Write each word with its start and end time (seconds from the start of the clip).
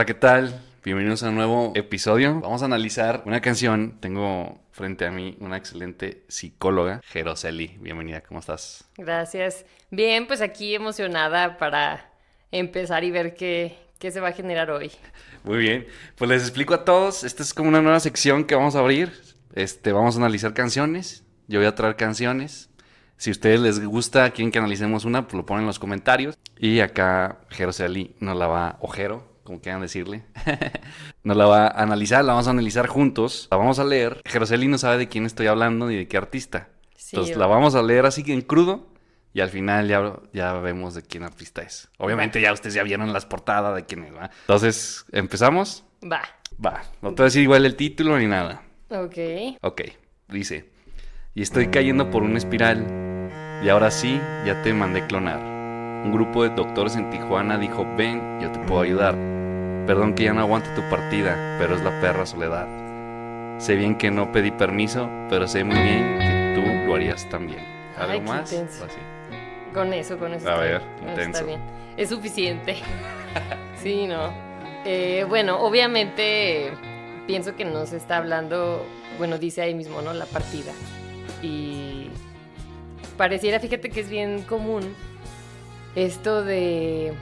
Hola, 0.00 0.06
¿qué 0.06 0.14
tal? 0.14 0.58
Bienvenidos 0.82 1.22
a 1.22 1.28
un 1.28 1.34
nuevo 1.34 1.72
episodio. 1.74 2.40
Vamos 2.40 2.62
a 2.62 2.64
analizar 2.64 3.22
una 3.26 3.42
canción. 3.42 3.98
Tengo 4.00 4.58
frente 4.72 5.04
a 5.04 5.10
mí 5.10 5.36
una 5.40 5.58
excelente 5.58 6.24
psicóloga, 6.26 7.02
Jeroseli. 7.04 7.76
Bienvenida, 7.80 8.22
¿cómo 8.22 8.40
estás? 8.40 8.88
Gracias. 8.96 9.66
Bien, 9.90 10.26
pues 10.26 10.40
aquí 10.40 10.74
emocionada 10.74 11.58
para 11.58 12.10
empezar 12.50 13.04
y 13.04 13.10
ver 13.10 13.34
qué, 13.34 13.76
qué 13.98 14.10
se 14.10 14.20
va 14.20 14.28
a 14.28 14.32
generar 14.32 14.70
hoy. 14.70 14.90
Muy 15.44 15.58
bien, 15.58 15.86
pues 16.16 16.30
les 16.30 16.40
explico 16.44 16.72
a 16.72 16.86
todos. 16.86 17.22
Esta 17.22 17.42
es 17.42 17.52
como 17.52 17.68
una 17.68 17.82
nueva 17.82 18.00
sección 18.00 18.44
que 18.44 18.54
vamos 18.54 18.76
a 18.76 18.78
abrir. 18.78 19.12
Este, 19.54 19.92
vamos 19.92 20.14
a 20.16 20.20
analizar 20.20 20.54
canciones. 20.54 21.24
Yo 21.46 21.58
voy 21.58 21.66
a 21.66 21.74
traer 21.74 21.96
canciones. 21.96 22.70
Si 23.18 23.28
a 23.28 23.32
ustedes 23.32 23.60
les 23.60 23.84
gusta, 23.84 24.30
quieren 24.30 24.50
que 24.50 24.60
analicemos 24.60 25.04
una, 25.04 25.24
pues 25.28 25.34
lo 25.34 25.44
ponen 25.44 25.64
en 25.64 25.66
los 25.66 25.78
comentarios. 25.78 26.38
Y 26.56 26.80
acá 26.80 27.40
Jeroseli 27.50 28.16
nos 28.18 28.38
la 28.38 28.46
va, 28.46 28.78
ojero, 28.80 29.29
como 29.50 29.60
quieran 29.60 29.80
decirle, 29.80 30.22
nos 31.24 31.36
la 31.36 31.46
va 31.46 31.66
a 31.66 31.82
analizar, 31.82 32.24
la 32.24 32.34
vamos 32.34 32.46
a 32.46 32.50
analizar 32.50 32.86
juntos, 32.86 33.48
la 33.50 33.56
vamos 33.56 33.80
a 33.80 33.84
leer. 33.84 34.22
Jeroseli 34.24 34.68
no 34.68 34.78
sabe 34.78 34.96
de 34.96 35.08
quién 35.08 35.26
estoy 35.26 35.48
hablando 35.48 35.88
ni 35.88 35.96
de 35.96 36.06
qué 36.06 36.16
artista. 36.16 36.68
Sí, 36.94 37.16
Entonces 37.16 37.36
la 37.36 37.48
vamos 37.48 37.74
a 37.74 37.82
leer 37.82 38.06
así 38.06 38.22
que 38.22 38.32
en 38.32 38.42
crudo 38.42 38.86
y 39.32 39.40
al 39.40 39.48
final 39.48 39.88
ya, 39.88 40.20
ya 40.32 40.52
vemos 40.52 40.94
de 40.94 41.02
quién 41.02 41.24
artista 41.24 41.62
es. 41.62 41.88
Obviamente 41.98 42.40
ya 42.40 42.52
ustedes 42.52 42.74
ya 42.74 42.84
vieron 42.84 43.12
las 43.12 43.26
portadas 43.26 43.74
de 43.74 43.86
quién 43.86 44.04
es, 44.04 44.14
¿va? 44.14 44.30
Entonces, 44.42 45.04
¿empezamos? 45.10 45.84
Va. 46.00 46.22
Va, 46.64 46.84
no 47.02 47.08
te 47.08 47.16
voy 47.16 47.22
a 47.22 47.24
decir 47.24 47.42
igual 47.42 47.66
el 47.66 47.74
título 47.74 48.20
ni 48.20 48.28
nada. 48.28 48.62
Ok. 48.88 49.16
Ok, 49.62 49.82
dice, 50.28 50.70
y 51.34 51.42
estoy 51.42 51.70
cayendo 51.70 52.08
por 52.08 52.22
una 52.22 52.38
espiral 52.38 52.86
y 53.64 53.68
ahora 53.68 53.90
sí, 53.90 54.20
ya 54.46 54.62
te 54.62 54.72
mandé 54.72 55.08
clonar. 55.08 55.40
Un 56.04 56.12
grupo 56.12 56.44
de 56.44 56.50
doctores 56.50 56.94
en 56.94 57.10
Tijuana 57.10 57.58
dijo, 57.58 57.84
ven, 57.96 58.38
yo 58.40 58.52
te 58.52 58.60
puedo 58.60 58.82
ayudar. 58.82 59.39
Perdón 59.86 60.14
que 60.14 60.24
ya 60.24 60.32
no 60.32 60.40
aguante 60.40 60.68
tu 60.70 60.82
partida, 60.88 61.56
pero 61.58 61.74
es 61.74 61.82
la 61.82 62.00
perra 62.00 62.26
soledad. 62.26 62.66
Sé 63.58 63.74
bien 63.74 63.96
que 63.96 64.10
no 64.10 64.32
pedí 64.32 64.50
permiso, 64.50 65.08
pero 65.28 65.46
sé 65.46 65.64
muy 65.64 65.76
bien 65.80 66.18
que 66.18 66.52
tú 66.54 66.86
lo 66.86 66.94
harías 66.94 67.28
también. 67.28 67.60
¿Algo 67.96 68.12
Ay, 68.12 68.20
más? 68.20 68.52
Así. 68.52 68.98
Con 69.74 69.92
eso, 69.92 70.18
con 70.18 70.32
eso. 70.32 70.48
A 70.48 70.52
está 70.52 70.62
ver, 70.62 70.82
bien, 71.00 71.10
intenso. 71.10 71.40
Está 71.40 71.44
bien. 71.44 71.60
Es 71.96 72.08
suficiente. 72.08 72.76
sí, 73.82 74.06
no. 74.06 74.32
Eh, 74.84 75.26
bueno, 75.28 75.60
obviamente 75.60 76.72
pienso 77.26 77.54
que 77.54 77.64
nos 77.64 77.92
está 77.92 78.16
hablando, 78.16 78.84
bueno, 79.18 79.38
dice 79.38 79.62
ahí 79.62 79.74
mismo, 79.74 80.00
¿no? 80.02 80.12
La 80.14 80.26
partida. 80.26 80.72
Y 81.42 82.08
pareciera, 83.16 83.60
fíjate 83.60 83.90
que 83.90 84.00
es 84.00 84.08
bien 84.08 84.42
común 84.42 84.94
esto 85.94 86.44
de, 86.44 87.12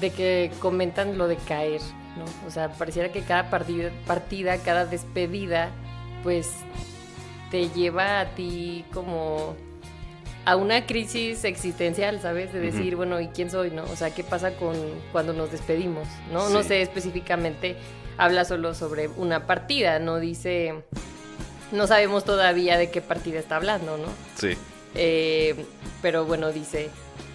de 0.00 0.10
que 0.10 0.50
comentan 0.60 1.18
lo 1.18 1.28
de 1.28 1.36
caer, 1.36 1.80
¿no? 2.16 2.24
O 2.46 2.50
sea, 2.50 2.70
pareciera 2.72 3.10
que 3.12 3.22
cada 3.22 3.50
partida, 3.50 3.90
partida, 4.06 4.58
cada 4.58 4.86
despedida, 4.86 5.70
pues 6.22 6.50
te 7.50 7.68
lleva 7.70 8.20
a 8.20 8.26
ti 8.34 8.84
como 8.92 9.54
a 10.44 10.56
una 10.56 10.86
crisis 10.86 11.44
existencial, 11.44 12.20
¿sabes? 12.20 12.52
De 12.52 12.58
decir, 12.60 12.96
bueno, 12.96 13.20
¿y 13.20 13.28
quién 13.28 13.50
soy, 13.50 13.70
no? 13.70 13.84
O 13.84 13.96
sea, 13.96 14.12
¿qué 14.14 14.24
pasa 14.24 14.52
con 14.56 14.74
cuando 15.12 15.32
nos 15.32 15.52
despedimos, 15.52 16.08
no? 16.32 16.48
No 16.50 16.62
sé 16.62 16.82
específicamente, 16.82 17.76
habla 18.18 18.44
solo 18.44 18.74
sobre 18.74 19.08
una 19.08 19.46
partida, 19.46 19.98
no 20.00 20.18
dice, 20.18 20.82
no 21.70 21.86
sabemos 21.86 22.24
todavía 22.24 22.76
de 22.76 22.90
qué 22.90 23.00
partida 23.00 23.38
está 23.38 23.56
hablando, 23.56 23.98
¿no? 23.98 24.06
Sí, 24.36 24.56
Eh, 24.94 25.64
pero 26.02 26.24
bueno, 26.26 26.50
dice, 26.52 26.90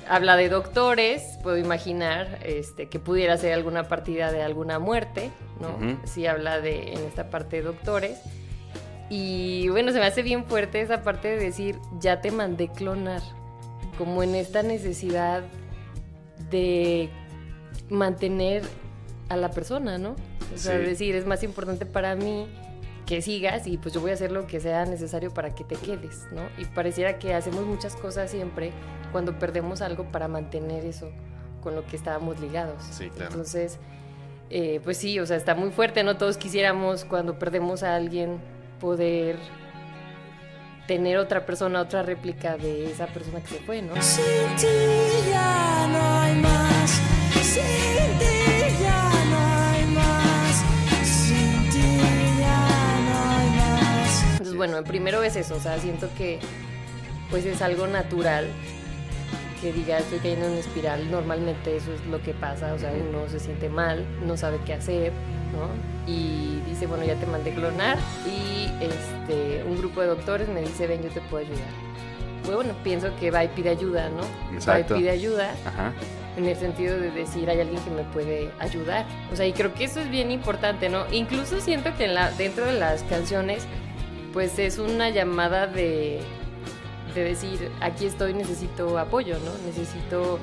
habla 0.10 0.36
de 0.38 0.50
doctores, 0.50 1.24
puedo 1.44 1.58
imaginar 1.58 2.40
este, 2.44 2.88
que 2.90 3.00
pudiera 3.00 3.38
ser 3.38 3.54
alguna 3.54 3.84
partida 3.88 4.32
de 4.32 4.42
alguna 4.42 4.80
muerte, 4.80 5.32
¿no? 5.60 5.70
Ujú. 5.76 5.98
Sí 6.06 6.26
habla 6.28 6.60
de, 6.62 6.94
en 6.94 7.00
esta 7.06 7.30
parte 7.30 7.58
de 7.58 7.62
doctores. 7.64 8.20
Y 9.10 9.70
bueno, 9.70 9.92
se 9.92 10.00
me 10.00 10.06
hace 10.06 10.22
bien 10.22 10.46
fuerte 10.46 10.82
esa 10.82 11.02
parte 11.04 11.30
de 11.30 11.38
decir, 11.38 11.80
ya 12.00 12.20
te 12.22 12.32
mandé 12.32 12.70
clonar, 12.70 13.22
como 13.98 14.22
en 14.24 14.36
esta 14.36 14.64
necesidad 14.64 15.44
de 16.50 17.10
mantener 17.90 18.64
a 19.30 19.38
la 19.38 19.52
persona, 19.52 19.98
¿no? 19.98 20.16
O 20.54 20.58
sea, 20.58 20.78
Sí. 20.80 20.86
decir, 20.86 21.16
es 21.16 21.26
más 21.26 21.44
importante 21.44 21.86
para 21.86 22.16
mí 22.16 22.48
que 23.08 23.22
sigas 23.22 23.66
y 23.66 23.78
pues 23.78 23.96
yo 23.96 24.02
voy 24.02 24.12
a 24.12 24.14
hacer 24.14 24.32
lo 24.32 24.46
que 24.46 24.60
sea 24.60 24.86
necesario 24.86 25.34
para 25.34 25.56
que 25.56 25.64
te 25.64 25.76
quedes, 25.76 26.28
¿no? 26.32 26.42
Y 26.58 26.66
pareciera 26.66 27.18
que 27.18 27.34
hacemos 27.34 27.66
muchas 27.66 27.96
cosas 27.96 28.30
siempre 28.30 28.72
cuando 29.12 29.40
perdemos 29.40 29.82
algo 29.82 30.04
para 30.12 30.28
mantener 30.28 30.86
eso 30.86 31.10
con 31.62 31.74
lo 31.74 31.86
que 31.86 31.96
estábamos 31.96 32.40
ligados. 32.42 32.84
Sí, 32.92 33.10
claro. 33.10 33.32
Entonces, 33.32 33.80
eh, 34.50 34.82
pues 34.84 34.98
sí, 34.98 35.20
o 35.20 35.26
sea, 35.26 35.38
está 35.38 35.56
muy 35.56 35.72
fuerte, 35.72 36.04
¿no? 36.04 36.18
Todos 36.18 36.38
quisiéramos 36.38 37.06
cuando 37.06 37.40
perdemos 37.40 37.82
a 37.82 37.96
alguien 37.96 38.40
poder 38.82 39.38
tener 40.86 41.18
otra 41.18 41.46
persona, 41.46 41.82
otra 41.82 42.04
réplica 42.04 42.58
de 42.58 42.92
esa 42.92 43.08
persona 43.08 43.42
que 43.42 43.48
se 43.48 43.60
fue, 43.60 43.82
¿no? 43.82 44.00
Sin 44.02 44.24
ti 44.58 44.68
ya 45.30 45.88
no 45.88 46.20
hay 46.20 46.36
más. 46.42 46.57
Bueno, 54.58 54.84
primero 54.84 55.24
es 55.24 55.36
eso, 55.36 55.56
o 55.56 55.60
sea, 55.60 55.80
siento 55.80 56.10
que 56.18 56.40
pues 57.30 57.46
es 57.46 57.62
algo 57.62 57.88
natural 57.88 58.48
que 59.62 59.74
diga 59.74 59.98
estoy 59.98 60.20
cayendo 60.20 60.46
en 60.46 60.52
una 60.52 60.60
espiral, 60.60 61.12
normalmente 61.12 61.76
eso 61.76 61.94
es 61.94 62.06
lo 62.06 62.22
que 62.22 62.34
pasa, 62.34 62.74
o 62.74 62.80
sea, 62.80 62.92
uno 62.92 63.28
se 63.28 63.40
siente 63.40 63.70
mal, 63.70 64.06
no 64.26 64.38
sabe 64.38 64.60
qué 64.66 64.74
hacer, 64.74 65.12
¿no? 65.54 66.12
Y 66.12 66.62
dice, 66.68 66.86
bueno, 66.86 67.04
ya 67.04 67.16
te 67.16 67.26
mandé 67.26 67.54
clonar 67.54 67.98
y 68.26 68.70
este, 68.84 69.64
un 69.64 69.78
grupo 69.78 70.02
de 70.02 70.08
doctores 70.08 70.48
me 70.50 70.62
dice, 70.62 70.88
ven, 70.88 71.02
yo 71.02 71.10
te 71.10 71.22
puedo 71.22 71.46
ayudar. 71.46 71.88
Pues, 72.44 72.56
Bueno, 72.56 72.74
pienso 72.84 73.10
que 73.20 73.32
va 73.32 73.44
y 73.44 73.50
pide 73.50 73.70
ayuda, 73.70 74.10
¿no? 74.10 74.22
Exacto. 74.54 74.94
Va 74.94 75.00
y 75.00 75.02
pide 75.02 75.12
ayuda 75.12 75.54
ajá. 75.66 75.92
en 76.38 76.46
el 76.46 76.56
sentido 76.56 76.98
de 77.00 77.12
decir 77.12 77.50
hay 77.50 77.60
alguien 77.60 77.82
que 77.82 77.90
me 77.90 78.04
puede 78.04 78.52
ayudar. 78.60 79.06
O 79.34 79.36
sea, 79.36 79.46
y 79.46 79.54
creo 79.54 79.74
que 79.74 79.86
eso 79.86 80.00
es 80.00 80.10
bien 80.10 80.32
importante, 80.32 80.88
¿no? 80.88 81.06
Incluso 81.12 81.60
siento 81.60 81.94
que 81.98 82.06
en 82.06 82.14
la, 82.14 82.32
dentro 82.32 82.66
de 82.66 82.74
las 82.74 83.04
canciones, 83.04 83.68
pues 84.38 84.60
es 84.60 84.78
una 84.78 85.10
llamada 85.10 85.66
de, 85.66 86.20
de 87.16 87.24
decir, 87.24 87.72
aquí 87.82 88.06
estoy, 88.06 88.36
necesito 88.36 89.00
apoyo, 89.00 89.36
¿no? 89.40 89.52
Necesito 89.66 90.38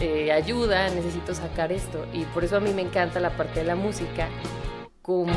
eh, 0.00 0.30
ayuda, 0.30 0.88
necesito 0.90 1.34
sacar 1.34 1.72
esto. 1.72 2.06
Y 2.12 2.22
por 2.26 2.44
eso 2.44 2.58
a 2.58 2.60
mí 2.60 2.72
me 2.72 2.82
encanta 2.82 3.18
la 3.18 3.36
parte 3.36 3.58
de 3.58 3.66
la 3.66 3.74
música 3.74 4.28
como 5.02 5.34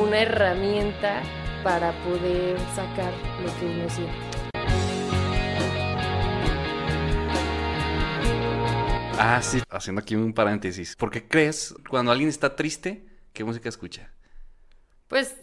una 0.00 0.20
herramienta 0.20 1.20
para 1.62 1.92
poder 2.02 2.58
sacar 2.74 3.12
lo 3.44 3.54
que 3.60 3.66
uno 3.66 3.90
siente. 3.90 4.14
Ah, 9.18 9.40
sí, 9.42 9.60
haciendo 9.68 10.00
aquí 10.00 10.16
un 10.16 10.32
paréntesis. 10.32 10.96
¿Por 10.96 11.10
qué 11.10 11.28
crees 11.28 11.74
cuando 11.90 12.10
alguien 12.10 12.30
está 12.30 12.56
triste, 12.56 13.04
qué 13.34 13.44
música 13.44 13.68
escucha? 13.68 14.16
Pues 15.08 15.36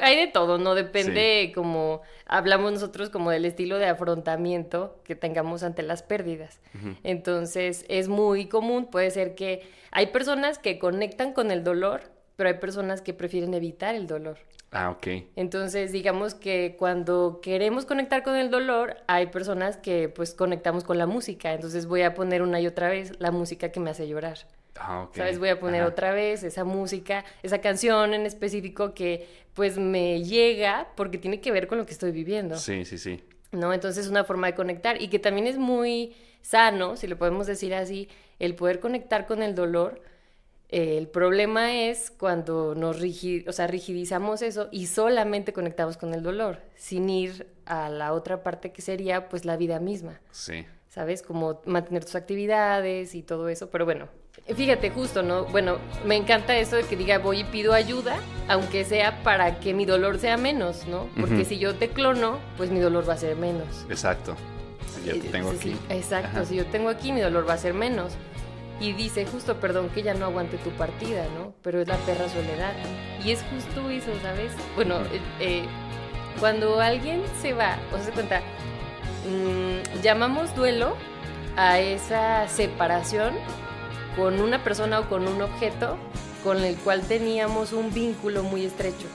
hay 0.00 0.16
de 0.16 0.26
todo, 0.26 0.58
¿no? 0.58 0.74
Depende 0.74 1.52
como 1.54 2.02
hablamos 2.26 2.72
nosotros 2.72 3.10
como 3.10 3.30
del 3.30 3.44
estilo 3.44 3.78
de 3.78 3.86
afrontamiento 3.86 5.00
que 5.04 5.14
tengamos 5.14 5.62
ante 5.62 5.82
las 5.82 6.02
pérdidas. 6.02 6.60
Entonces 7.02 7.84
es 7.88 8.08
muy 8.08 8.46
común, 8.46 8.86
puede 8.86 9.10
ser 9.10 9.34
que 9.34 9.62
hay 9.90 10.08
personas 10.08 10.58
que 10.58 10.78
conectan 10.78 11.32
con 11.32 11.50
el 11.50 11.64
dolor, 11.64 12.02
pero 12.36 12.48
hay 12.48 12.56
personas 12.56 13.00
que 13.00 13.14
prefieren 13.14 13.54
evitar 13.54 13.94
el 13.94 14.06
dolor. 14.06 14.38
Ah, 14.72 14.90
ok. 14.90 15.06
Entonces, 15.36 15.92
digamos 15.92 16.34
que 16.34 16.76
cuando 16.78 17.40
queremos 17.42 17.86
conectar 17.86 18.22
con 18.22 18.36
el 18.36 18.50
dolor, 18.50 18.96
hay 19.06 19.28
personas 19.28 19.76
que 19.76 20.08
pues 20.08 20.34
conectamos 20.34 20.84
con 20.84 20.98
la 20.98 21.06
música. 21.06 21.54
Entonces 21.54 21.86
voy 21.86 22.02
a 22.02 22.14
poner 22.14 22.42
una 22.42 22.60
y 22.60 22.66
otra 22.66 22.88
vez 22.88 23.12
la 23.18 23.30
música 23.30 23.70
que 23.70 23.80
me 23.80 23.90
hace 23.90 24.06
llorar. 24.06 24.38
Ah, 24.80 25.02
ok. 25.02 25.16
¿Sabes? 25.16 25.38
Voy 25.38 25.48
a 25.48 25.58
poner 25.60 25.82
Ajá. 25.82 25.90
otra 25.90 26.12
vez 26.12 26.42
esa 26.42 26.64
música, 26.64 27.24
esa 27.42 27.60
canción 27.60 28.14
en 28.14 28.26
específico 28.26 28.94
que 28.94 29.26
pues 29.54 29.78
me 29.78 30.22
llega 30.22 30.88
porque 30.96 31.18
tiene 31.18 31.40
que 31.40 31.50
ver 31.52 31.66
con 31.66 31.78
lo 31.78 31.86
que 31.86 31.92
estoy 31.92 32.10
viviendo, 32.12 32.56
Sí, 32.56 32.84
sí, 32.84 32.98
sí. 32.98 33.22
¿no? 33.52 33.72
Entonces 33.72 34.04
es 34.04 34.10
una 34.10 34.24
forma 34.24 34.48
de 34.48 34.54
conectar 34.54 35.00
y 35.00 35.08
que 35.08 35.18
también 35.18 35.46
es 35.46 35.56
muy 35.56 36.14
sano, 36.42 36.96
si 36.96 37.06
lo 37.06 37.16
podemos 37.16 37.46
decir 37.46 37.74
así, 37.74 38.08
el 38.38 38.54
poder 38.54 38.80
conectar 38.80 39.26
con 39.26 39.42
el 39.42 39.54
dolor. 39.54 40.02
Eh, 40.68 40.98
el 40.98 41.06
problema 41.06 41.74
es 41.74 42.10
cuando 42.10 42.74
nos 42.74 43.00
rigi- 43.00 43.48
o 43.48 43.52
sea, 43.52 43.68
rigidizamos 43.68 44.42
eso 44.42 44.68
y 44.72 44.86
solamente 44.88 45.52
conectamos 45.52 45.96
con 45.96 46.12
el 46.12 46.22
dolor, 46.24 46.60
sin 46.74 47.08
ir 47.08 47.46
a 47.66 47.88
la 47.88 48.12
otra 48.12 48.42
parte 48.42 48.72
que 48.72 48.82
sería 48.82 49.28
pues 49.28 49.44
la 49.44 49.56
vida 49.56 49.78
misma. 49.80 50.20
Sí. 50.32 50.66
¿Sabes? 50.96 51.20
Como 51.22 51.60
mantener 51.66 52.04
tus 52.06 52.14
actividades 52.14 53.14
y 53.14 53.22
todo 53.22 53.50
eso, 53.50 53.68
pero 53.70 53.84
bueno, 53.84 54.08
fíjate 54.56 54.88
justo, 54.90 55.22
¿no? 55.22 55.44
Bueno, 55.44 55.76
me 56.06 56.16
encanta 56.16 56.56
eso 56.56 56.76
de 56.76 56.84
que 56.84 56.96
diga 56.96 57.18
voy 57.18 57.40
y 57.40 57.44
pido 57.44 57.74
ayuda, 57.74 58.16
aunque 58.48 58.82
sea 58.86 59.22
para 59.22 59.60
que 59.60 59.74
mi 59.74 59.84
dolor 59.84 60.18
sea 60.18 60.38
menos, 60.38 60.86
¿no? 60.88 61.06
Porque 61.20 61.44
si 61.44 61.58
yo 61.58 61.74
te 61.74 61.90
clono, 61.90 62.38
pues 62.56 62.70
mi 62.70 62.80
dolor 62.80 63.06
va 63.06 63.12
a 63.12 63.18
ser 63.18 63.36
menos. 63.36 63.84
Exacto. 63.90 64.34
Ya 65.04 65.12
te 65.12 65.18
Eh, 65.18 65.30
tengo 65.30 65.50
sí, 65.52 65.56
aquí. 65.58 65.76
exacto, 65.90 66.28
Ajá. 66.38 66.44
si 66.46 66.56
yo 66.56 66.64
tengo 66.66 66.88
aquí, 66.88 67.12
mi 67.12 67.20
dolor 67.20 67.46
va 67.46 67.52
a 67.52 67.58
ser 67.58 67.74
menos. 67.74 68.14
Y 68.80 68.92
dice, 68.94 69.24
justo, 69.26 69.60
perdón 69.60 69.90
que 69.90 70.02
ya 70.02 70.14
no 70.14 70.24
aguante 70.26 70.56
tu 70.58 70.70
partida, 70.70 71.26
¿no? 71.38 71.52
Pero 71.62 71.80
es 71.82 71.88
la 71.88 71.96
perra 71.98 72.26
soledad. 72.28 72.72
Y 73.22 73.32
es 73.32 73.42
justo 73.54 73.88
eso, 73.90 74.10
¿sabes? 74.22 74.50
Bueno, 74.74 75.00
eh, 75.12 75.20
eh, 75.40 75.64
cuando 76.40 76.80
alguien 76.80 77.22
se 77.40 77.52
va, 77.52 77.76
o 77.94 77.98
se 78.02 78.10
cuenta, 78.12 78.40
mm, 79.26 80.02
llamamos 80.02 80.54
duelo 80.54 80.96
a 81.56 81.80
esa 81.80 82.48
separación 82.48 83.34
con 84.16 84.40
una 84.40 84.62
persona 84.62 85.00
o 85.00 85.08
con 85.08 85.26
un 85.28 85.42
objeto 85.42 85.96
con 86.42 86.62
el 86.62 86.76
cual 86.76 87.02
teníamos 87.02 87.72
un 87.72 87.92
vínculo 87.92 88.42
muy 88.42 88.64
estrecho. 88.64 89.06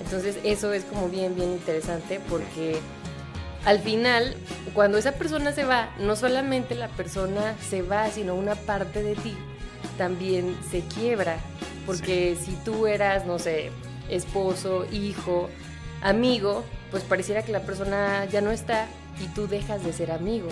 Entonces 0.00 0.38
eso 0.42 0.72
es 0.72 0.84
como 0.84 1.08
bien, 1.08 1.34
bien 1.34 1.52
interesante 1.52 2.20
porque 2.28 2.80
al 3.64 3.78
final, 3.78 4.34
cuando 4.74 4.98
esa 4.98 5.12
persona 5.12 5.52
se 5.52 5.64
va, 5.64 5.90
no 6.00 6.16
solamente 6.16 6.74
la 6.74 6.88
persona 6.88 7.54
se 7.60 7.82
va, 7.82 8.10
sino 8.10 8.34
una 8.34 8.56
parte 8.56 9.02
de 9.02 9.14
ti 9.14 9.36
también 9.96 10.56
se 10.70 10.80
quiebra. 10.80 11.36
Porque 11.86 12.36
si 12.36 12.52
tú 12.64 12.86
eras, 12.86 13.24
no 13.26 13.38
sé, 13.38 13.70
esposo, 14.08 14.86
hijo, 14.90 15.48
amigo, 16.00 16.64
pues 16.90 17.04
pareciera 17.04 17.42
que 17.42 17.52
la 17.52 17.60
persona 17.60 18.24
ya 18.26 18.40
no 18.40 18.50
está 18.50 18.86
y 19.20 19.26
tú 19.34 19.46
dejas 19.48 19.84
de 19.84 19.92
ser 19.92 20.10
amigo, 20.12 20.48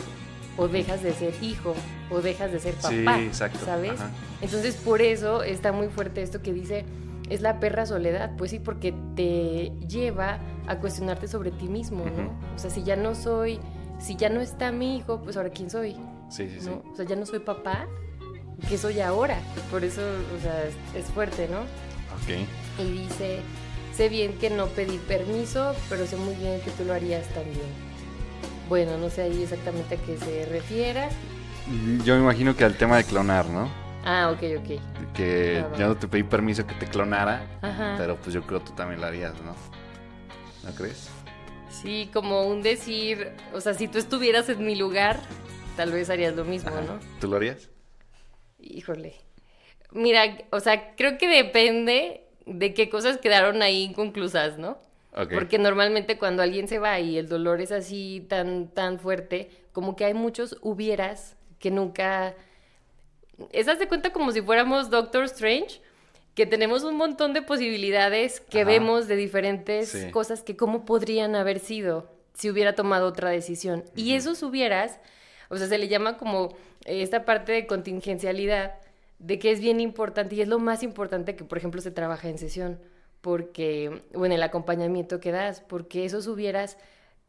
o 0.57 0.69
dejas 0.69 1.03
de 1.03 1.13
ser 1.13 1.33
hijo, 1.43 1.75
o 2.11 2.21
dejas 2.21 2.53
de 2.53 2.61
ser 2.61 2.75
Sí, 2.81 3.03
papá, 3.05 3.21
exacto, 3.21 3.65
¿sabes? 3.65 3.93
ajá. 3.93 4.11
Entonces 4.43 4.77
por 4.77 5.01
eso 5.03 5.43
está 5.43 5.73
muy 5.73 5.89
fuerte 5.89 6.23
esto 6.23 6.43
que 6.43 6.53
dice, 6.53 6.85
es 7.29 7.41
la 7.41 7.61
perra 7.61 7.87
soledad, 7.87 8.33
pues 8.37 8.51
sí, 8.51 8.59
porque 8.59 8.93
te 9.15 9.73
lleva 9.87 10.39
a 10.67 10.77
cuestionarte 10.79 11.29
sobre 11.29 11.51
ti 11.51 11.69
mismo, 11.69 12.05
¿no? 12.05 12.33
O 12.55 12.59
sea, 12.59 12.71
si 12.71 12.83
ya 12.83 12.97
no 12.97 13.15
soy, 13.15 13.61
si 13.99 14.17
ya 14.17 14.29
no 14.29 14.41
está 14.41 14.73
mi 14.73 14.97
hijo, 14.97 15.21
pues 15.23 15.37
ahora 15.37 15.51
quién 15.51 15.71
soy, 15.71 15.97
Sí, 16.29 16.49
sí, 16.49 16.59
sí. 16.61 16.71
O 16.71 16.95
sea, 16.97 17.05
ya 17.05 17.17
no 17.17 17.27
soy 17.27 17.41
papá, 17.41 17.87
¿qué 18.69 18.79
soy 18.79 19.01
ahora? 19.01 19.39
Por 19.71 19.85
eso, 19.85 20.01
o 20.03 20.41
sea, 20.41 20.65
es, 20.65 20.75
es 21.05 21.11
fuerte, 21.11 21.49
¿no? 21.49 21.61
Ok. 21.61 22.47
Y 22.79 22.85
dice, 23.03 23.41
sé 23.95 24.09
bien 24.09 24.35
que 24.39 24.49
no 24.51 24.67
pedí 24.67 24.99
permiso, 24.99 25.75
pero 25.89 26.07
sé 26.07 26.17
muy 26.17 26.35
bien 26.37 26.61
que 26.61 26.71
tú 26.73 26.85
lo 26.85 26.93
harías 26.95 27.27
también. 27.29 27.90
Bueno, 28.71 28.97
no 28.99 29.11
sé 29.11 29.23
ahí 29.23 29.43
exactamente 29.43 29.97
a 29.97 29.99
qué 29.99 30.17
se 30.17 30.47
refiera. 30.47 31.09
Yo 32.05 32.15
me 32.15 32.21
imagino 32.23 32.57
que 32.57 32.63
al 32.65 32.77
tema 32.77 32.97
de 32.99 33.03
clonar, 33.05 33.47
¿no? 33.47 33.69
Ah, 34.05 34.31
ok, 34.33 34.43
ok. 34.61 35.13
Que 35.13 35.65
Ah, 35.67 35.77
yo 35.77 35.89
no 35.89 35.97
te 35.97 36.07
pedí 36.07 36.23
permiso 36.23 36.65
que 36.65 36.75
te 36.77 36.87
clonara, 36.87 37.43
Ajá. 37.63 37.97
pero 37.99 38.15
pues 38.17 38.33
yo 38.33 38.43
creo 38.43 38.61
que 38.61 38.67
tú 38.67 38.73
también 38.77 39.01
lo 39.01 39.09
harías, 39.09 39.35
¿no? 39.43 39.57
¿No 40.63 40.75
crees? 40.77 41.11
Sí, 41.69 42.09
como 42.13 42.47
un 42.47 42.63
decir, 42.63 43.33
o 43.53 43.61
sea, 43.61 43.75
si 43.75 43.89
tú 43.89 43.99
estuvieras 43.99 44.49
en 44.49 44.65
mi 44.65 44.77
lugar, 44.77 45.19
tal 45.77 45.91
vez 45.91 46.09
harías 46.09 46.37
lo 46.37 46.45
mismo, 46.45 46.71
Ajá. 46.71 46.81
¿no? 46.83 47.01
¿Tú 47.21 47.27
lo 47.27 47.39
harías? 47.39 47.69
Híjole. 48.61 49.17
Mira, 49.91 50.39
o 50.53 50.61
sea, 50.61 50.95
creo 50.95 51.19
que 51.19 51.27
depende 51.27 52.25
de 52.47 52.73
qué 52.73 52.89
cosas 52.89 53.19
quedaron 53.19 53.63
ahí 53.63 53.83
inconclusas, 53.83 54.59
¿no? 54.59 54.79
Porque 55.13 55.59
normalmente 55.59 56.19
cuando 56.19 56.43
alguien 56.43 56.69
se 56.69 56.79
va 56.79 57.01
y 57.01 57.19
el 57.19 57.29
dolor 57.29 57.61
es 57.61 57.73
así 57.73 58.25
tan, 58.29 58.69
tan 58.69 58.99
fuerte, 59.01 59.51
como 59.73 59.97
que 59.97 60.05
hay 60.05 60.15
muchos 60.15 60.57
hubieras 60.63 61.37
que 61.59 61.71
nunca... 61.71 62.35
Esas 63.53 63.79
de 63.79 63.89
cuenta 63.89 64.13
como 64.13 64.33
si 64.33 64.43
fuéramos 64.43 64.91
Doctor 64.91 65.25
Strange, 65.25 65.81
que 66.35 66.47
tenemos 66.47 66.85
un 66.85 66.97
montón 66.97 67.33
de 67.33 67.43
posibilidades 67.43 68.41
que 68.41 68.61
Ajá. 68.61 68.71
vemos 68.71 69.09
de 69.09 69.17
diferentes 69.17 69.89
Sí. 69.89 70.11
cosas 70.11 70.43
que 70.43 70.57
cómo 70.57 70.85
podrían 70.85 71.35
haber 71.35 71.59
sido 71.59 72.09
si 72.35 72.49
hubiera 72.49 72.75
tomado 72.75 73.07
otra 73.07 73.31
decisión. 73.31 73.85
Y 73.97 74.15
esos 74.15 74.43
hubieras, 74.43 75.01
o 75.49 75.57
sea, 75.57 75.67
se 75.67 75.77
le 75.79 75.89
llama 75.89 76.17
como 76.19 76.55
eh, 76.85 77.03
esta 77.03 77.25
parte 77.25 77.53
de 77.53 77.67
contingencialidad, 77.67 78.75
de 79.19 79.39
que 79.39 79.51
es 79.51 79.61
bien 79.61 79.81
importante 79.81 80.35
y 80.37 80.41
es 80.41 80.49
lo 80.49 80.59
más 80.59 80.83
importante 80.83 81.35
que, 81.37 81.45
por 81.45 81.59
ejemplo, 81.59 81.81
se 81.83 81.91
trabaja 81.91 82.29
en 82.29 82.39
sesión, 82.39 82.79
porque, 83.21 84.03
o 84.15 84.27
en 84.27 84.33
el 84.33 84.43
acompañamiento 84.43 85.21
que 85.21 85.33
das, 85.33 85.61
porque 85.61 86.05
esos 86.05 86.27
hubieras 86.27 86.79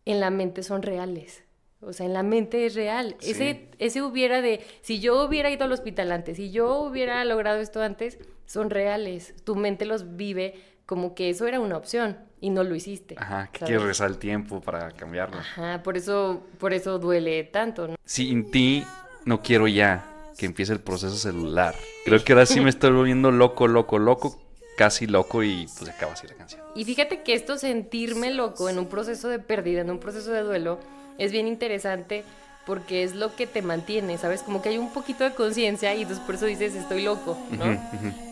en 0.05 0.19
la 0.19 0.29
mente 0.29 0.63
son 0.63 0.81
reales. 0.81 1.43
O 1.81 1.93
sea, 1.93 2.05
en 2.05 2.13
la 2.13 2.23
mente 2.23 2.65
es 2.65 2.75
real. 2.75 3.15
Sí. 3.19 3.31
Ese, 3.31 3.69
ese 3.79 4.01
hubiera 4.03 4.41
de, 4.41 4.61
si 4.81 4.99
yo 4.99 5.23
hubiera 5.25 5.49
ido 5.49 5.63
al 5.63 5.71
hospital 5.71 6.11
antes, 6.11 6.37
si 6.37 6.51
yo 6.51 6.77
hubiera 6.79 7.25
logrado 7.25 7.59
esto 7.59 7.81
antes, 7.81 8.19
son 8.45 8.69
reales. 8.69 9.33
Tu 9.43 9.55
mente 9.55 9.85
los 9.85 10.15
vive 10.15 10.55
como 10.85 11.15
que 11.15 11.29
eso 11.29 11.47
era 11.47 11.59
una 11.59 11.77
opción 11.77 12.17
y 12.39 12.49
no 12.49 12.63
lo 12.63 12.75
hiciste. 12.75 13.15
Ajá, 13.17 13.49
que 13.51 13.59
¿sabes? 13.59 13.67
quieres 13.67 13.81
regresar 13.81 14.09
el 14.09 14.17
tiempo 14.17 14.61
para 14.61 14.91
cambiarlo. 14.91 15.37
Ajá, 15.37 15.81
por 15.83 15.97
eso, 15.97 16.43
por 16.59 16.73
eso 16.73 16.99
duele 16.99 17.43
tanto, 17.45 17.87
¿no? 17.87 17.95
Sin 18.03 18.51
ti, 18.51 18.83
no 19.25 19.41
quiero 19.41 19.67
ya 19.67 20.05
que 20.37 20.45
empiece 20.45 20.73
el 20.73 20.81
proceso 20.81 21.15
celular. 21.15 21.75
Creo 22.03 22.23
que 22.23 22.33
ahora 22.33 22.45
sí 22.45 22.59
me 22.59 22.69
estoy 22.69 22.91
volviendo 22.91 23.31
loco, 23.31 23.67
loco, 23.67 23.99
loco, 23.99 24.39
casi 24.81 25.05
loco 25.05 25.43
y 25.43 25.69
pues 25.77 25.91
acaba 25.91 26.13
así 26.13 26.25
la 26.25 26.33
canción. 26.33 26.59
Y 26.73 26.85
fíjate 26.85 27.21
que 27.21 27.35
esto 27.35 27.55
sentirme 27.59 28.31
loco 28.31 28.67
en 28.67 28.79
un 28.79 28.87
proceso 28.87 29.29
de 29.29 29.37
pérdida, 29.37 29.81
en 29.81 29.91
un 29.91 29.99
proceso 29.99 30.31
de 30.31 30.41
duelo, 30.41 30.79
es 31.19 31.31
bien 31.31 31.47
interesante 31.47 32.23
porque 32.65 33.03
es 33.03 33.13
lo 33.13 33.35
que 33.35 33.45
te 33.45 33.61
mantiene, 33.61 34.17
¿sabes? 34.17 34.41
Como 34.41 34.63
que 34.63 34.69
hay 34.69 34.79
un 34.79 34.91
poquito 34.91 35.23
de 35.23 35.35
conciencia 35.35 35.93
y 35.93 36.01
entonces 36.01 36.25
por 36.25 36.33
eso 36.33 36.47
dices 36.47 36.73
estoy 36.73 37.03
loco, 37.03 37.37
¿no? 37.51 37.79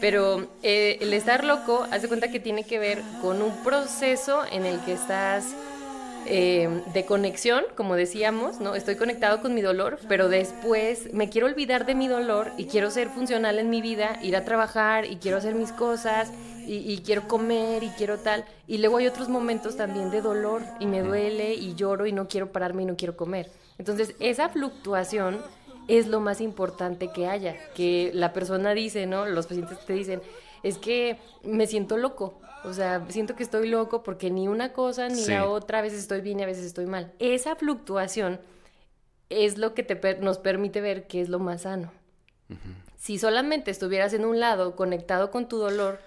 Pero 0.02 0.48
eh, 0.64 0.98
el 1.02 1.14
estar 1.14 1.44
loco, 1.44 1.86
haz 1.92 2.02
de 2.02 2.08
cuenta 2.08 2.32
que 2.32 2.40
tiene 2.40 2.64
que 2.64 2.80
ver 2.80 3.04
con 3.22 3.44
un 3.44 3.56
proceso 3.64 4.42
en 4.52 4.66
el 4.66 4.80
que 4.80 4.94
estás 4.94 5.46
eh, 6.26 6.84
de 6.94 7.06
conexión, 7.06 7.64
como 7.76 7.96
decíamos, 7.96 8.60
¿no? 8.60 8.76
Estoy 8.76 8.96
conectado 8.96 9.42
con 9.42 9.54
mi 9.54 9.62
dolor, 9.62 10.00
pero 10.08 10.30
después 10.30 11.14
me 11.14 11.30
quiero 11.30 11.48
olvidar 11.48 11.86
de 11.86 11.96
mi 11.96 12.08
dolor 12.08 12.52
y 12.58 12.66
quiero 12.66 12.92
ser 12.92 13.10
funcional 13.10 13.60
en 13.60 13.70
mi 13.70 13.82
vida, 13.82 14.20
ir 14.22 14.36
a 14.36 14.46
trabajar 14.46 15.06
y 15.06 15.18
quiero 15.18 15.38
hacer 15.38 15.56
mis 15.56 15.72
cosas 15.72 16.32
y, 16.66 16.78
y 16.92 17.02
quiero 17.06 17.28
comer 17.28 17.84
y 17.84 17.90
quiero 17.90 18.20
tal. 18.20 18.46
Y 18.68 18.78
luego 18.78 18.98
hay 18.98 19.08
otros 19.08 19.30
momentos 19.30 19.76
también 19.76 20.12
de 20.12 20.22
dolor 20.22 20.62
y 20.80 20.86
me 20.86 21.02
duele 21.02 21.54
y 21.54 21.76
lloro 21.76 22.06
y 22.06 22.12
no 22.12 22.28
quiero 22.28 22.52
pararme 22.52 22.84
y 22.84 22.86
no 22.86 22.96
quiero 22.96 23.18
comer. 23.18 23.50
Entonces, 23.78 24.14
esa 24.20 24.50
fluctuación 24.50 25.40
es 25.90 26.08
lo 26.08 26.20
más 26.22 26.40
importante 26.40 27.12
que 27.12 27.28
haya, 27.28 27.58
que 27.74 28.12
la 28.14 28.32
persona 28.32 28.74
dice, 28.74 29.06
¿no? 29.08 29.26
Los 29.26 29.48
pacientes 29.48 29.78
te 29.86 29.94
dicen, 29.94 30.22
es 30.64 30.78
que 30.78 31.18
me 31.44 31.68
siento 31.68 31.98
loco, 31.98 32.40
o 32.64 32.74
sea, 32.74 33.06
siento 33.10 33.36
que 33.36 33.44
estoy 33.44 33.68
loco 33.70 34.04
porque 34.04 34.30
ni 34.30 34.48
una 34.48 34.72
cosa 34.72 35.08
ni 35.10 35.16
Sí. 35.24 35.32
la 35.32 35.48
otra, 35.50 35.80
a 35.80 35.82
veces 35.82 36.00
estoy 36.00 36.22
bien 36.22 36.40
y 36.40 36.44
a 36.44 36.46
veces 36.46 36.64
estoy 36.66 36.86
mal. 36.86 37.12
Esa 37.20 37.56
fluctuación 37.56 38.40
es 39.30 39.58
lo 39.58 39.74
que 39.74 39.84
te 39.84 39.96
per- 39.96 40.22
nos 40.22 40.38
permite 40.38 40.80
ver 40.82 41.08
qué 41.08 41.22
es 41.22 41.30
lo 41.30 41.40
más 41.40 41.64
sano. 41.64 41.92
Si 42.98 43.18
solamente 43.20 43.72
estuvieras 43.72 44.14
en 44.14 44.26
un 44.26 44.40
lado 44.40 44.76
conectado 44.76 45.32
con 45.32 45.48
tu 45.48 45.58
dolor, 45.58 46.00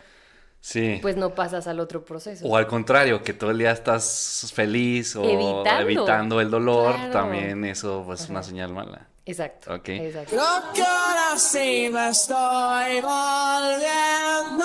Sí. 0.60 0.98
pues 1.02 1.16
no 1.16 1.34
pasas 1.34 1.66
al 1.66 1.80
otro 1.80 2.04
proceso. 2.04 2.46
O 2.46 2.56
al 2.56 2.66
contrario, 2.66 3.22
que 3.22 3.32
todo 3.32 3.50
el 3.50 3.58
día 3.58 3.70
estás 3.72 4.52
feliz 4.54 5.16
o 5.16 5.24
Evitando. 5.24 5.82
evitando, 5.82 6.40
el 6.40 6.50
dolor, 6.50 6.94
Claro. 6.94 7.12
también 7.12 7.64
eso 7.64 8.02
pues, 8.06 8.22
es 8.22 8.28
una 8.30 8.42
señal 8.42 8.72
mala. 8.72 9.08
Exacto. 9.24 9.74
Ok. 9.74 9.88
Exacto. 9.88 10.36
Lo 10.36 10.72
que 10.72 10.82
ahora 10.82 11.38
sí 11.38 11.88
me 11.92 12.10
estoy 12.10 13.00
volviendo 13.00 14.64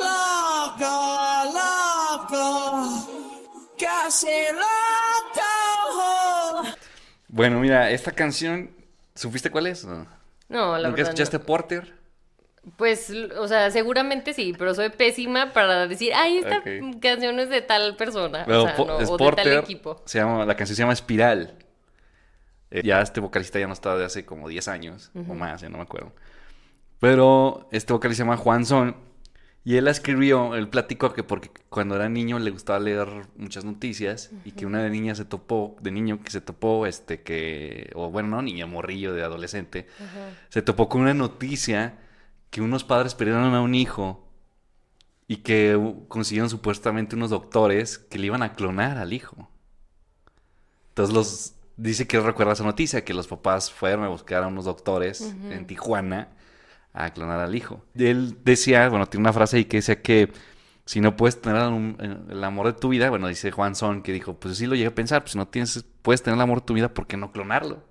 loco, 0.00 1.52
loco, 1.54 2.88
casi 3.78 4.26
loco. 4.52 5.46
Bueno, 7.28 7.60
mira, 7.60 7.90
esta 7.90 8.12
canción, 8.12 8.70
¿supiste 9.14 9.50
cuál 9.50 9.66
es? 9.66 9.84
No. 9.84 10.06
No, 10.48 10.76
la 10.76 10.88
¿Nunca 10.88 10.96
verdad. 10.96 11.12
escuchaste 11.12 11.38
no. 11.38 11.44
Porter? 11.44 11.94
Pues, 12.76 13.10
o 13.38 13.48
sea, 13.48 13.70
seguramente 13.70 14.34
sí, 14.34 14.54
pero 14.58 14.74
soy 14.74 14.90
pésima 14.90 15.52
para 15.52 15.86
decir, 15.86 16.12
ay, 16.14 16.38
esta 16.38 16.62
canción 17.00 17.38
es 17.40 17.48
de 17.48 17.62
tal 17.62 17.96
persona. 17.96 18.44
Pero 18.46 18.64
o 18.64 18.66
sea, 18.66 18.76
no, 18.76 19.00
es 19.00 19.08
o 19.08 19.12
de 19.12 19.18
Porter, 19.18 19.44
tal 19.44 19.58
equipo. 19.64 20.02
Se 20.04 20.18
llama, 20.18 20.44
la 20.44 20.56
canción 20.56 20.76
se 20.76 20.82
llama 20.82 20.92
Espiral. 20.92 21.56
Eh, 22.70 22.82
ya 22.84 23.00
este 23.00 23.20
vocalista 23.20 23.58
ya 23.58 23.66
no 23.66 23.72
está 23.72 23.96
de 23.96 24.04
hace 24.04 24.24
como 24.24 24.48
10 24.48 24.68
años 24.68 25.10
o 25.28 25.34
más, 25.34 25.60
ya 25.60 25.68
no 25.68 25.78
me 25.78 25.82
acuerdo. 25.82 26.12
Pero 27.00 27.68
este 27.72 27.92
vocalista 27.92 28.22
se 28.22 28.26
llama 28.26 28.36
Juan 28.36 28.64
Son. 28.64 28.96
Y 29.62 29.76
él 29.76 29.88
escribió, 29.88 30.54
él 30.54 30.68
platicó 30.68 31.12
que 31.12 31.22
porque 31.22 31.50
cuando 31.68 31.94
era 31.94 32.08
niño 32.08 32.38
le 32.38 32.50
gustaba 32.50 32.78
leer 32.78 33.08
muchas 33.36 33.64
noticias 33.64 34.30
y 34.46 34.52
que 34.52 34.64
una 34.64 34.82
de 34.82 34.88
niña 34.88 35.14
se 35.14 35.26
topó, 35.26 35.76
de 35.82 35.90
niño 35.90 36.22
que 36.22 36.30
se 36.30 36.40
topó, 36.40 36.86
este, 36.86 37.20
que, 37.20 37.90
o 37.94 38.10
bueno, 38.10 38.28
no, 38.30 38.40
niño, 38.40 38.66
morrillo, 38.66 39.12
de 39.12 39.22
adolescente, 39.22 39.86
se 40.48 40.62
topó 40.62 40.88
con 40.88 41.02
una 41.02 41.12
noticia 41.12 41.98
que 42.48 42.62
unos 42.62 42.84
padres 42.84 43.14
perdieron 43.14 43.54
a 43.54 43.60
un 43.60 43.74
hijo 43.74 44.26
y 45.28 45.36
que 45.38 45.78
consiguieron 46.08 46.48
supuestamente 46.48 47.14
unos 47.14 47.28
doctores 47.28 47.98
que 47.98 48.18
le 48.18 48.26
iban 48.26 48.42
a 48.42 48.54
clonar 48.54 48.96
al 48.96 49.12
hijo. 49.12 49.50
Entonces 50.88 51.14
los 51.14 51.54
dice 51.82 52.06
que 52.06 52.16
él 52.16 52.24
recuerda 52.24 52.52
esa 52.52 52.64
noticia, 52.64 53.04
que 53.04 53.14
los 53.14 53.26
papás 53.26 53.70
fueron 53.72 54.04
a 54.04 54.08
buscar 54.08 54.42
a 54.42 54.46
unos 54.48 54.64
doctores 54.66 55.34
en 55.50 55.66
Tijuana 55.66 56.28
a 56.92 57.10
clonar 57.12 57.40
al 57.40 57.54
hijo. 57.54 57.84
Él 57.96 58.36
decía, 58.44 58.88
bueno, 58.88 59.06
tiene 59.06 59.22
una 59.22 59.32
frase 59.32 59.56
ahí 59.58 59.64
que 59.64 59.78
decía 59.78 60.02
que 60.02 60.30
si 60.84 61.00
no 61.00 61.16
puedes 61.16 61.40
tener 61.40 61.62
un- 61.68 62.26
el 62.30 62.42
amor 62.42 62.66
de 62.66 62.72
tu 62.72 62.88
vida, 62.88 63.08
bueno, 63.10 63.28
dice 63.28 63.50
Juan 63.52 63.74
Son, 63.76 64.02
que 64.02 64.12
dijo, 64.12 64.34
pues 64.34 64.56
sí 64.58 64.66
lo 64.66 64.74
llegué 64.74 64.88
a 64.88 64.94
pensar, 64.94 65.22
pues 65.22 65.32
si 65.32 65.38
no 65.38 65.46
tienes, 65.46 65.84
puedes 66.02 66.22
tener 66.22 66.36
el 66.36 66.42
amor 66.42 66.60
de 66.60 66.66
tu 66.66 66.74
vida, 66.74 66.88
¿por 66.92 67.06
qué 67.06 67.16
no 67.16 67.30
clonarlo? 67.32 67.82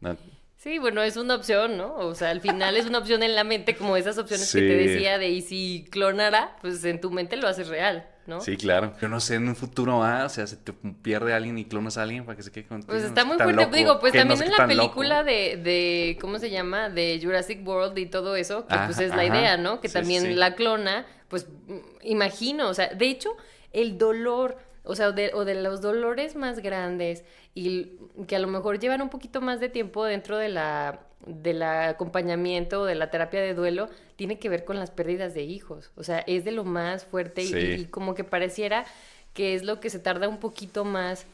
No, 0.00 0.16
Sí, 0.56 0.78
bueno, 0.78 1.02
es 1.02 1.18
una 1.18 1.34
opción, 1.34 1.76
¿no? 1.76 1.94
O 1.96 2.14
sea, 2.14 2.30
al 2.30 2.40
final 2.40 2.76
es 2.78 2.86
una 2.86 2.98
opción 2.98 3.22
en 3.22 3.34
la 3.34 3.44
mente, 3.44 3.76
como 3.76 3.98
esas 3.98 4.16
opciones 4.16 4.50
que 4.50 4.60
te 4.60 4.76
decía 4.76 5.18
de 5.18 5.28
y 5.28 5.42
si 5.42 5.86
clonara, 5.90 6.56
pues 6.62 6.82
en 6.84 7.02
tu 7.02 7.10
mente 7.10 7.36
lo 7.36 7.46
haces 7.48 7.68
real, 7.68 8.08
¿no? 8.26 8.40
Sí, 8.40 8.56
claro. 8.56 8.92
Yo 9.00 9.08
no 9.08 9.20
sé, 9.20 9.34
en 9.36 9.48
un 9.48 9.56
futuro, 9.56 10.02
ah, 10.02 10.24
o 10.24 10.28
sea, 10.28 10.46
se 10.46 10.56
te 10.56 10.72
pierde 10.72 11.32
alguien 11.34 11.58
y 11.58 11.64
clonas 11.66 11.98
a 11.98 12.02
alguien 12.02 12.24
para 12.24 12.36
que 12.36 12.42
se 12.42 12.50
quede 12.52 12.66
contigo. 12.66 12.92
Pues 12.92 13.04
está 13.04 13.24
muy 13.24 13.36
fuerte. 13.36 13.52
loco, 13.64 13.76
Digo, 13.76 14.00
pues 14.00 14.12
también 14.12 14.42
en 14.42 14.50
la 14.50 14.56
loco. 14.58 14.68
película 14.68 15.24
de, 15.24 15.56
de, 15.62 16.18
¿cómo 16.20 16.38
se 16.38 16.50
llama? 16.50 16.88
De 16.90 17.20
Jurassic 17.22 17.66
World 17.66 17.98
y 17.98 18.06
todo 18.06 18.36
eso, 18.36 18.66
que 18.66 18.76
pues 18.86 18.96
Ajá, 18.98 19.04
es 19.04 19.14
la 19.14 19.24
idea, 19.24 19.56
¿no? 19.56 19.80
Que 19.80 19.88
Sí, 19.88 19.94
también 19.94 20.22
sí. 20.22 20.34
la 20.34 20.54
clona, 20.54 21.06
pues 21.28 21.46
mm, 21.68 21.78
imagino, 22.02 22.68
o 22.68 22.74
sea, 22.74 22.88
de 22.94 23.06
hecho, 23.08 23.36
el 23.72 23.98
dolor, 23.98 24.56
o 24.84 24.94
sea, 24.94 25.08
o 25.08 25.12
de, 25.12 25.30
o 25.34 25.44
de 25.44 25.54
los 25.62 25.80
dolores 25.80 26.36
más 26.36 26.60
grandes 26.60 27.24
y 27.54 27.98
que 28.26 28.36
a 28.36 28.38
lo 28.38 28.48
mejor 28.48 28.78
llevan 28.78 29.02
un 29.02 29.10
poquito 29.10 29.40
más 29.40 29.60
de 29.60 29.68
tiempo 29.68 30.04
dentro 30.04 30.36
de 30.38 30.48
la 30.48 31.00
del 31.26 31.62
acompañamiento 31.62 32.82
o 32.82 32.84
de 32.84 32.94
la 32.94 33.10
terapia 33.10 33.40
de 33.40 33.54
duelo 33.54 33.88
tiene 34.16 34.38
que 34.38 34.48
ver 34.48 34.64
con 34.64 34.78
las 34.78 34.90
pérdidas 34.90 35.34
de 35.34 35.42
hijos. 35.42 35.90
O 35.96 36.02
sea, 36.02 36.18
es 36.26 36.44
de 36.44 36.52
lo 36.52 36.64
más 36.64 37.04
fuerte 37.04 37.42
y- 37.42 37.46
Sí. 37.46 37.56
y, 37.58 37.72
y 37.82 37.84
como 37.86 38.14
que 38.14 38.24
pareciera 38.24 38.84
que 39.32 39.54
es 39.54 39.62
lo 39.64 39.80
que 39.80 39.90
se 39.90 39.98
tarda 39.98 40.28
un 40.28 40.38
poquito 40.38 40.84
más 40.84 41.26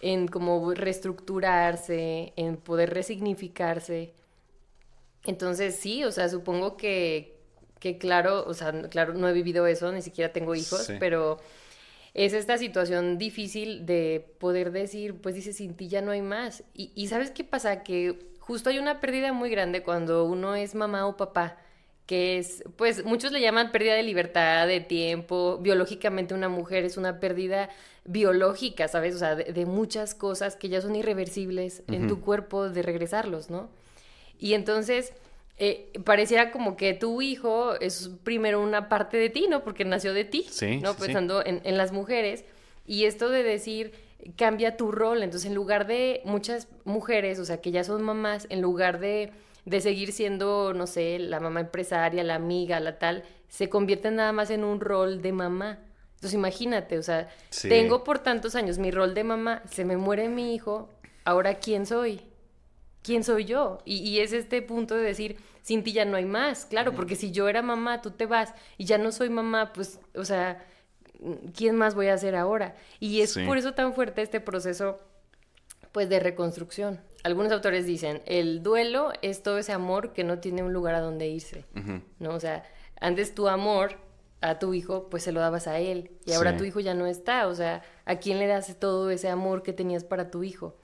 en 0.00 0.28
como 0.28 0.72
reestructurarse, 0.74 2.32
en 2.36 2.56
poder 2.56 2.90
resignificarse. 2.94 4.12
Entonces 5.24 5.76
sí, 5.76 6.04
o 6.04 6.12
sea, 6.12 6.28
supongo 6.28 6.76
que, 6.76 7.36
que 7.80 7.98
claro, 7.98 8.44
o 8.46 8.54
sea, 8.54 8.72
claro, 8.88 9.14
no 9.14 9.28
he 9.28 9.32
vivido 9.32 9.66
eso, 9.66 9.90
ni 9.92 10.02
siquiera 10.02 10.32
tengo 10.32 10.54
hijos, 10.54 10.84
Sí. 10.86 10.94
pero 11.00 11.38
es 12.14 12.32
esta 12.32 12.58
situación 12.58 13.18
difícil 13.18 13.84
de 13.86 14.24
poder 14.38 14.72
decir, 14.72 15.14
pues 15.20 15.34
dice, 15.34 15.52
sin 15.52 15.74
ti 15.74 15.88
ya 15.88 16.00
no 16.00 16.12
hay 16.12 16.22
más. 16.22 16.64
Y, 16.74 16.92
y 16.94 17.08
¿sabes 17.08 17.30
qué 17.30 17.44
pasa? 17.44 17.82
Que 17.82 18.18
justo 18.48 18.70
hay 18.70 18.78
una 18.78 18.98
pérdida 18.98 19.34
muy 19.34 19.50
grande 19.50 19.82
cuando 19.82 20.24
uno 20.24 20.54
es 20.56 20.74
mamá 20.74 21.06
o 21.06 21.18
papá, 21.18 21.58
que 22.06 22.38
es, 22.38 22.64
pues 22.76 23.04
muchos 23.04 23.30
le 23.30 23.42
llaman 23.42 23.70
pérdida 23.72 23.92
de 23.94 24.02
libertad, 24.02 24.66
de 24.66 24.80
tiempo, 24.80 25.58
biológicamente 25.60 26.32
una 26.32 26.48
mujer 26.48 26.84
es 26.86 26.96
una 26.96 27.20
pérdida 27.20 27.68
biológica, 28.06 28.88
¿sabes? 28.88 29.14
O 29.14 29.18
sea, 29.18 29.36
de, 29.36 29.52
de 29.52 29.66
muchas 29.66 30.14
cosas 30.14 30.56
que 30.56 30.70
ya 30.70 30.80
son 30.80 30.96
irreversibles 30.96 31.82
en 31.88 32.08
tu 32.08 32.22
cuerpo 32.22 32.70
de 32.70 32.80
regresarlos, 32.82 33.50
¿no? 33.50 33.68
Y 34.38 34.54
entonces, 34.54 35.12
eh, 35.58 35.92
pareciera 36.04 36.50
como 36.50 36.74
que 36.78 36.94
tu 36.94 37.20
hijo 37.20 37.74
es 37.78 38.10
primero 38.24 38.62
una 38.62 38.88
parte 38.88 39.18
de 39.18 39.28
ti, 39.28 39.46
¿no? 39.50 39.62
Porque 39.62 39.84
nació 39.84 40.14
de 40.14 40.24
ti, 40.24 40.46
Sí, 40.48 40.78
¿no? 40.78 40.92
sí, 40.94 41.00
sí. 41.00 41.04
Pensando 41.04 41.44
en, 41.44 41.60
en 41.64 41.76
las 41.76 41.92
mujeres. 41.92 42.44
Y 42.86 43.04
esto 43.04 43.28
de 43.28 43.42
decir, 43.42 43.92
cambia 44.36 44.76
tu 44.76 44.90
rol. 44.92 45.22
Entonces, 45.22 45.48
en 45.48 45.54
lugar 45.54 45.86
de 45.86 46.22
muchas 46.24 46.68
mujeres, 46.84 47.38
o 47.38 47.44
sea, 47.44 47.60
que 47.60 47.70
ya 47.70 47.84
son 47.84 48.02
mamás, 48.02 48.46
en 48.50 48.60
lugar 48.60 48.98
de, 49.00 49.32
de 49.64 49.80
seguir 49.80 50.12
siendo, 50.12 50.72
no 50.74 50.86
sé, 50.86 51.18
la 51.18 51.40
mamá 51.40 51.60
empresaria, 51.60 52.22
la 52.24 52.34
amiga, 52.34 52.80
la 52.80 52.98
tal, 52.98 53.24
se 53.48 53.68
convierten 53.68 54.16
nada 54.16 54.32
más 54.32 54.50
en 54.50 54.64
un 54.64 54.80
rol 54.80 55.22
de 55.22 55.32
mamá. 55.32 55.78
Entonces, 56.16 56.34
imagínate, 56.34 56.98
o 56.98 57.02
sea, 57.02 57.28
Sí. 57.50 57.68
tengo 57.68 58.02
por 58.02 58.18
tantos 58.18 58.54
años 58.56 58.78
mi 58.78 58.90
rol 58.90 59.14
de 59.14 59.24
mamá, 59.24 59.62
se 59.70 59.84
me 59.84 59.96
muere 59.96 60.28
mi 60.28 60.54
hijo, 60.54 60.88
ahora 61.24 61.54
¿quién 61.60 61.86
soy? 61.86 62.20
¿quién 63.00 63.24
soy 63.24 63.44
yo? 63.46 63.78
Y, 63.86 63.98
y 63.98 64.20
es 64.20 64.32
este 64.34 64.60
punto 64.60 64.94
de 64.94 65.02
decir, 65.02 65.36
sin 65.62 65.82
ti 65.82 65.92
ya 65.92 66.04
no 66.04 66.16
hay 66.18 66.26
más, 66.26 66.66
claro, 66.66 66.92
porque 66.92 67.14
si 67.16 67.30
yo 67.30 67.48
era 67.48 67.62
mamá, 67.62 68.02
tú 68.02 68.10
te 68.10 68.26
vas 68.26 68.52
y 68.76 68.84
ya 68.84 68.98
no 68.98 69.12
soy 69.12 69.30
mamá, 69.30 69.72
pues, 69.72 69.98
o 70.14 70.24
sea, 70.26 70.62
¿quién 71.56 71.76
más 71.76 71.94
voy 71.94 72.08
a 72.08 72.14
hacer 72.14 72.34
ahora? 72.36 72.74
Y 73.00 73.20
es 73.20 73.32
Sí. 73.32 73.44
por 73.44 73.58
eso 73.58 73.72
tan 73.74 73.92
fuerte 73.94 74.22
este 74.22 74.40
proceso, 74.40 74.98
pues, 75.92 76.08
de 76.08 76.20
reconstrucción. 76.20 77.00
Algunos 77.24 77.50
autores 77.52 77.86
dicen, 77.86 78.22
el 78.26 78.62
duelo 78.62 79.12
es 79.22 79.42
todo 79.42 79.58
ese 79.58 79.72
amor 79.72 80.12
que 80.12 80.22
no 80.24 80.38
tiene 80.38 80.62
un 80.62 80.72
lugar 80.72 80.94
a 80.94 81.00
donde 81.00 81.26
irse. 81.28 81.64
¿no? 82.18 82.30
O 82.34 82.40
sea, 82.40 82.64
antes 83.00 83.34
tu 83.34 83.48
amor 83.48 83.96
a 84.40 84.58
tu 84.60 84.72
hijo, 84.74 85.08
pues 85.10 85.24
se 85.24 85.32
lo 85.32 85.40
dabas 85.40 85.66
a 85.66 85.80
él, 85.80 86.12
y 86.24 86.32
ahora 86.32 86.52
Sí. 86.52 86.58
tu 86.58 86.64
hijo 86.64 86.78
ya 86.78 86.94
no 86.94 87.06
está, 87.06 87.48
o 87.48 87.54
sea, 87.56 87.82
¿a 88.04 88.16
quién 88.16 88.38
le 88.38 88.46
das 88.46 88.78
todo 88.78 89.10
ese 89.10 89.28
amor 89.28 89.64
que 89.64 89.72
tenías 89.72 90.04
para 90.04 90.30
tu 90.30 90.44
hijo? 90.44 90.76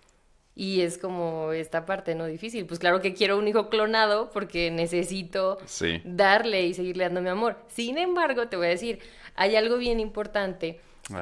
Y 0.57 0.81
es 0.83 0.99
como 0.99 1.53
esta 1.53 1.85
parte, 1.85 2.15
¿no? 2.17 2.27
Difícil. 2.27 2.65
Pues 2.67 2.79
claro 2.81 3.01
que 3.01 3.13
quiero 3.15 3.37
un 3.39 3.47
hijo 3.49 3.69
clonado 3.69 4.31
porque 4.31 4.71
necesito 4.71 5.59
Sí. 5.67 6.01
darle 6.05 6.63
y 6.67 6.75
seguirle 6.75 7.05
dando 7.05 7.23
mi 7.23 7.29
amor. 7.29 7.57
Sin 7.69 7.99
embargo, 7.99 8.47
te 8.49 8.57
voy 8.57 8.67
a 8.67 8.71
decir, 8.71 9.01
hay 9.35 9.57
algo 9.57 9.77
bien 9.77 10.01
importante 10.01 10.81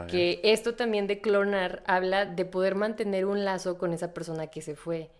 que 0.09 0.41
esto 0.45 0.75
también 0.75 1.07
de 1.07 1.21
clonar 1.21 1.83
habla 1.87 2.25
de 2.25 2.45
poder 2.45 2.77
mantener 2.77 3.27
un 3.27 3.45
lazo 3.45 3.79
con 3.79 3.93
esa 3.93 4.15
persona 4.15 4.47
que 4.47 4.63
se 4.63 4.77
fue. 4.77 5.11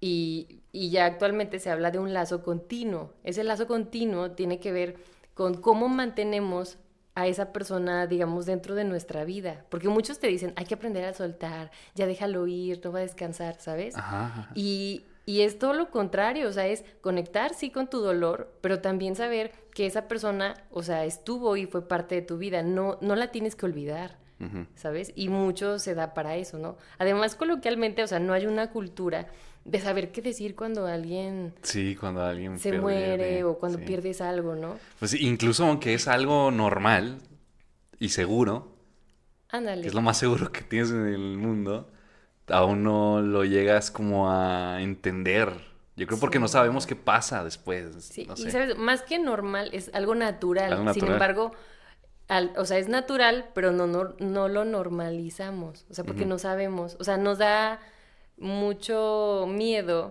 Y, 0.00 0.62
y 0.70 0.90
ya 0.90 1.06
actualmente 1.06 1.58
se 1.58 1.70
habla 1.70 1.90
de 1.90 1.98
un 1.98 2.12
lazo 2.12 2.42
continuo. 2.42 3.14
Ese 3.24 3.42
lazo 3.42 3.66
continuo 3.66 4.32
tiene 4.32 4.60
que 4.60 4.70
ver 4.70 4.96
con 5.34 5.54
cómo 5.54 5.88
mantenemos 5.88 6.78
a 7.14 7.26
esa 7.26 7.52
persona, 7.52 8.06
digamos, 8.06 8.46
dentro 8.46 8.74
de 8.74 8.84
nuestra 8.84 9.24
vida. 9.24 9.64
Porque 9.68 9.88
muchos 9.88 10.18
te 10.18 10.26
dicen, 10.26 10.52
hay 10.56 10.66
que 10.66 10.74
aprender 10.74 11.04
a 11.04 11.14
soltar, 11.14 11.70
ya 11.94 12.06
déjalo 12.06 12.46
ir, 12.46 12.80
no 12.84 12.92
va 12.92 12.98
a 13.00 13.02
descansar, 13.02 13.56
¿sabes? 13.60 13.96
Ajá. 13.96 14.50
Y, 14.54 15.04
y 15.26 15.40
es 15.42 15.58
todo 15.58 15.72
lo 15.72 15.90
contrario, 15.90 16.48
o 16.48 16.52
sea, 16.52 16.66
es 16.66 16.84
conectar 17.00 17.54
sí 17.54 17.70
con 17.70 17.88
tu 17.88 18.00
dolor, 18.00 18.52
pero 18.60 18.80
también 18.80 19.16
saber 19.16 19.52
que 19.74 19.86
esa 19.86 20.06
persona, 20.08 20.54
o 20.70 20.82
sea, 20.82 21.04
estuvo 21.04 21.56
y 21.56 21.66
fue 21.66 21.88
parte 21.88 22.14
de 22.16 22.22
tu 22.22 22.36
vida, 22.38 22.62
no, 22.62 22.98
no 23.00 23.16
la 23.16 23.30
tienes 23.30 23.56
que 23.56 23.66
olvidar. 23.66 24.18
¿sabes? 24.74 25.10
Y 25.16 25.28
mucho 25.30 25.78
se 25.78 25.94
da 25.94 26.12
para 26.12 26.36
eso, 26.36 26.58
¿no? 26.58 26.76
Además, 26.98 27.34
coloquialmente, 27.34 28.02
o 28.02 28.06
sea, 28.06 28.18
no 28.18 28.34
hay 28.34 28.44
una 28.44 28.70
cultura 28.72 29.28
de 29.64 29.80
saber 29.80 30.12
qué 30.12 30.20
decir 30.20 30.54
cuando 30.54 30.86
alguien 30.86 31.54
Sí, 31.62 31.96
cuando 31.96 32.22
alguien 32.22 32.58
se 32.58 32.68
pierde- 32.72 32.80
muere 32.82 33.44
o 33.44 33.56
cuando 33.58 33.78
sí. 33.78 33.84
pierdes 33.86 34.20
algo, 34.20 34.54
¿no? 34.54 34.78
Pues 34.98 35.14
incluso 35.14 35.64
aunque 35.64 35.94
es 35.94 36.08
algo 36.08 36.50
normal 36.50 37.20
y 37.98 38.10
seguro, 38.10 38.76
Ándale. 39.48 39.80
que 39.82 39.88
es 39.88 39.94
lo 39.94 40.02
más 40.02 40.18
seguro 40.18 40.52
que 40.52 40.60
tienes 40.60 40.90
en 40.90 41.06
el 41.06 41.38
mundo, 41.38 41.90
aún 42.48 42.82
no 42.82 43.20
lo 43.22 43.44
llegas 43.44 43.90
como 43.90 44.30
a 44.30 44.80
entender. 44.82 45.52
Yo 45.96 46.06
creo 46.06 46.18
porque 46.18 46.40
no 46.40 46.48
sabemos 46.48 46.86
qué 46.86 46.96
pasa 46.96 47.44
después. 47.44 48.04
Sí, 48.04 48.26
no 48.26 48.34
y 48.36 48.50
sabes, 48.50 48.76
más 48.76 49.02
que 49.02 49.18
normal, 49.18 49.70
es 49.72 49.90
algo 49.94 50.14
natural. 50.14 50.72
Algo 50.72 50.92
Sin 50.92 51.06
embargo, 51.06 51.52
al- 52.28 52.52
o 52.56 52.64
sea, 52.64 52.78
es 52.78 52.88
natural, 52.88 53.50
pero 53.54 53.70
no, 53.72 53.86
no, 53.86 54.14
no 54.18 54.48
lo 54.48 54.64
normalizamos. 54.64 55.86
O 55.90 55.94
sea, 55.94 56.04
porque 56.04 56.26
no 56.26 56.38
sabemos. 56.38 56.96
O 56.98 57.04
sea, 57.04 57.16
nos 57.16 57.38
da 57.38 57.78
mucho 58.36 59.46
miedo 59.48 60.10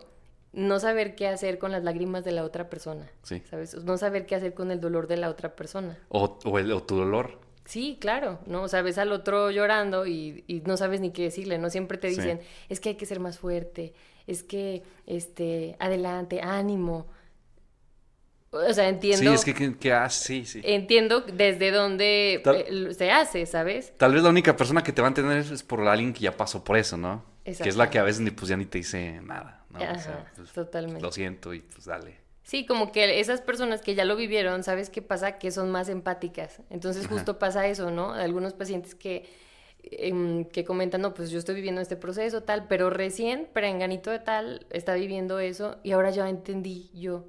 no 0.54 0.80
saber 0.80 1.16
qué 1.16 1.28
hacer 1.28 1.58
con 1.60 1.72
las 1.72 1.84
lágrimas 1.84 2.24
de 2.24 2.32
la 2.32 2.44
otra 2.44 2.70
persona. 2.70 3.10
Sí. 3.24 3.42
¿Sabes? 3.50 3.75
No 3.84 3.98
saber 3.98 4.25
qué 4.25 4.36
hacer 4.36 4.54
con 4.54 4.72
el 4.72 4.80
dolor 4.80 5.08
de 5.08 5.18
la 5.18 5.30
otra 5.30 5.56
persona. 5.56 5.98
O, 6.10 6.38
o 6.46 6.60
el- 6.60 6.72
o 6.72 6.84
tu 6.84 6.96
dolor. 6.96 7.40
Sí, 7.65 7.98
claro, 8.00 8.39
¿no? 8.46 8.63
O 8.63 8.67
sea, 8.67 8.82
ves 8.82 8.98
al 8.98 9.12
otro 9.13 9.50
llorando 9.51 10.05
y, 10.05 10.43
y 10.48 10.62
no 10.62 10.75
sabes 10.77 11.00
ni 11.00 11.12
qué 11.12 11.24
decirle, 11.24 11.58
¿no? 11.58 11.70
Siempre 11.70 11.98
te 11.98 12.10
Sí. 12.10 12.17
dicen, 12.17 12.41
es 12.70 12.79
que 12.79 12.89
hay 12.89 12.96
que 12.96 13.05
ser 13.05 13.20
más 13.22 13.39
fuerte, 13.39 13.93
es 14.27 14.43
que, 14.43 14.84
este, 15.08 15.75
adelante, 15.79 16.41
ánimo. 16.41 17.08
O 18.51 18.72
sea, 18.74 18.88
entiendo, 18.88 19.17
Sí, 19.32 19.34
es 19.34 19.43
que, 19.46 19.53
que, 19.55 19.77
que- 19.77 19.93
ah, 19.93 20.10
sí, 20.10 20.46
sí. 20.46 20.62
entiendo 20.63 21.22
desde 21.22 21.72
dónde 21.72 22.39
Tal- 22.43 22.55
eh, 22.67 22.93
se 22.93 23.10
hace, 23.10 23.46
¿sabes? 23.48 23.93
Tal 23.98 24.13
vez 24.13 24.22
la 24.22 24.29
única 24.29 24.55
persona 24.55 24.84
que 24.84 24.91
te 24.93 25.01
va 25.01 25.08
a 25.08 25.10
entender 25.10 25.38
es, 25.39 25.63
por 25.63 25.82
alguien 25.88 26.13
que 26.13 26.20
ya 26.20 26.38
pasó 26.38 26.63
por 26.63 26.77
eso, 26.77 26.96
¿no? 26.96 27.25
Que 27.43 27.51
es 27.51 27.75
la 27.75 27.89
que 27.89 27.98
a 27.98 28.03
veces 28.03 28.22
ni 28.22 28.29
pues 28.32 28.50
ya 28.50 28.55
ni 28.58 28.65
te 28.65 28.77
dice 28.77 29.20
nada, 29.24 29.65
¿no? 29.70 29.79
O 29.79 29.84
Ajá, 29.84 29.98
sea, 29.98 30.32
pues, 30.36 30.51
totalmente. 30.51 31.01
lo 31.01 31.12
siento 31.12 31.53
y 31.53 31.62
pues 31.62 31.86
dale. 31.86 32.17
Sí, 32.43 32.65
como 32.65 32.91
que 32.91 33.19
esas 33.19 33.41
personas 33.41 33.81
que 33.81 33.95
ya 33.95 34.05
lo 34.05 34.15
vivieron, 34.15 34.63
¿sabes 34.63 34.89
qué 34.89 35.01
pasa? 35.01 35.39
Que 35.39 35.50
son 35.51 35.71
más 35.71 35.88
empáticas. 35.89 36.62
Entonces 36.69 37.05
Ajá. 37.05 37.13
justo 37.15 37.39
pasa 37.39 37.67
eso, 37.67 37.89
¿no? 37.89 38.13
Algunos 38.13 38.53
pacientes 38.53 38.95
que, 38.95 39.25
em, 39.83 40.45
que 40.45 40.65
comentan, 40.65 41.01
no, 41.01 41.13
pues 41.13 41.29
yo 41.31 41.39
estoy 41.39 41.55
viviendo 41.55 41.81
este 41.81 41.95
proceso, 41.95 42.43
tal, 42.43 42.67
pero 42.67 42.89
recién, 42.89 43.47
perenganito 43.53 44.12
de 44.12 44.19
tal, 44.19 44.65
está 44.71 44.93
viviendo 44.95 45.39
eso 45.39 45.77
y 45.83 45.91
ahora 45.93 46.09
ya 46.12 46.27
entendí 46.29 46.89
yo 46.93 47.25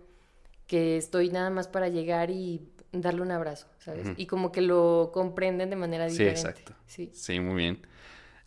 que 0.66 0.96
estoy 0.96 1.30
nada 1.30 1.50
más 1.50 1.68
para 1.68 1.88
llegar 1.88 2.30
y 2.30 2.68
darle 2.92 3.22
un 3.22 3.30
abrazo, 3.30 3.66
¿sabes? 3.78 4.08
Y 4.16 4.26
como 4.26 4.50
que 4.52 4.62
lo 4.62 5.10
comprenden 5.12 5.70
de 5.70 5.76
manera 5.76 6.08
Sí, 6.08 6.24
diferente. 6.24 6.40
exacto. 6.40 6.74
Sí. 6.86 7.10
Sí, 7.12 7.40
muy 7.40 7.56
bien. 7.56 7.86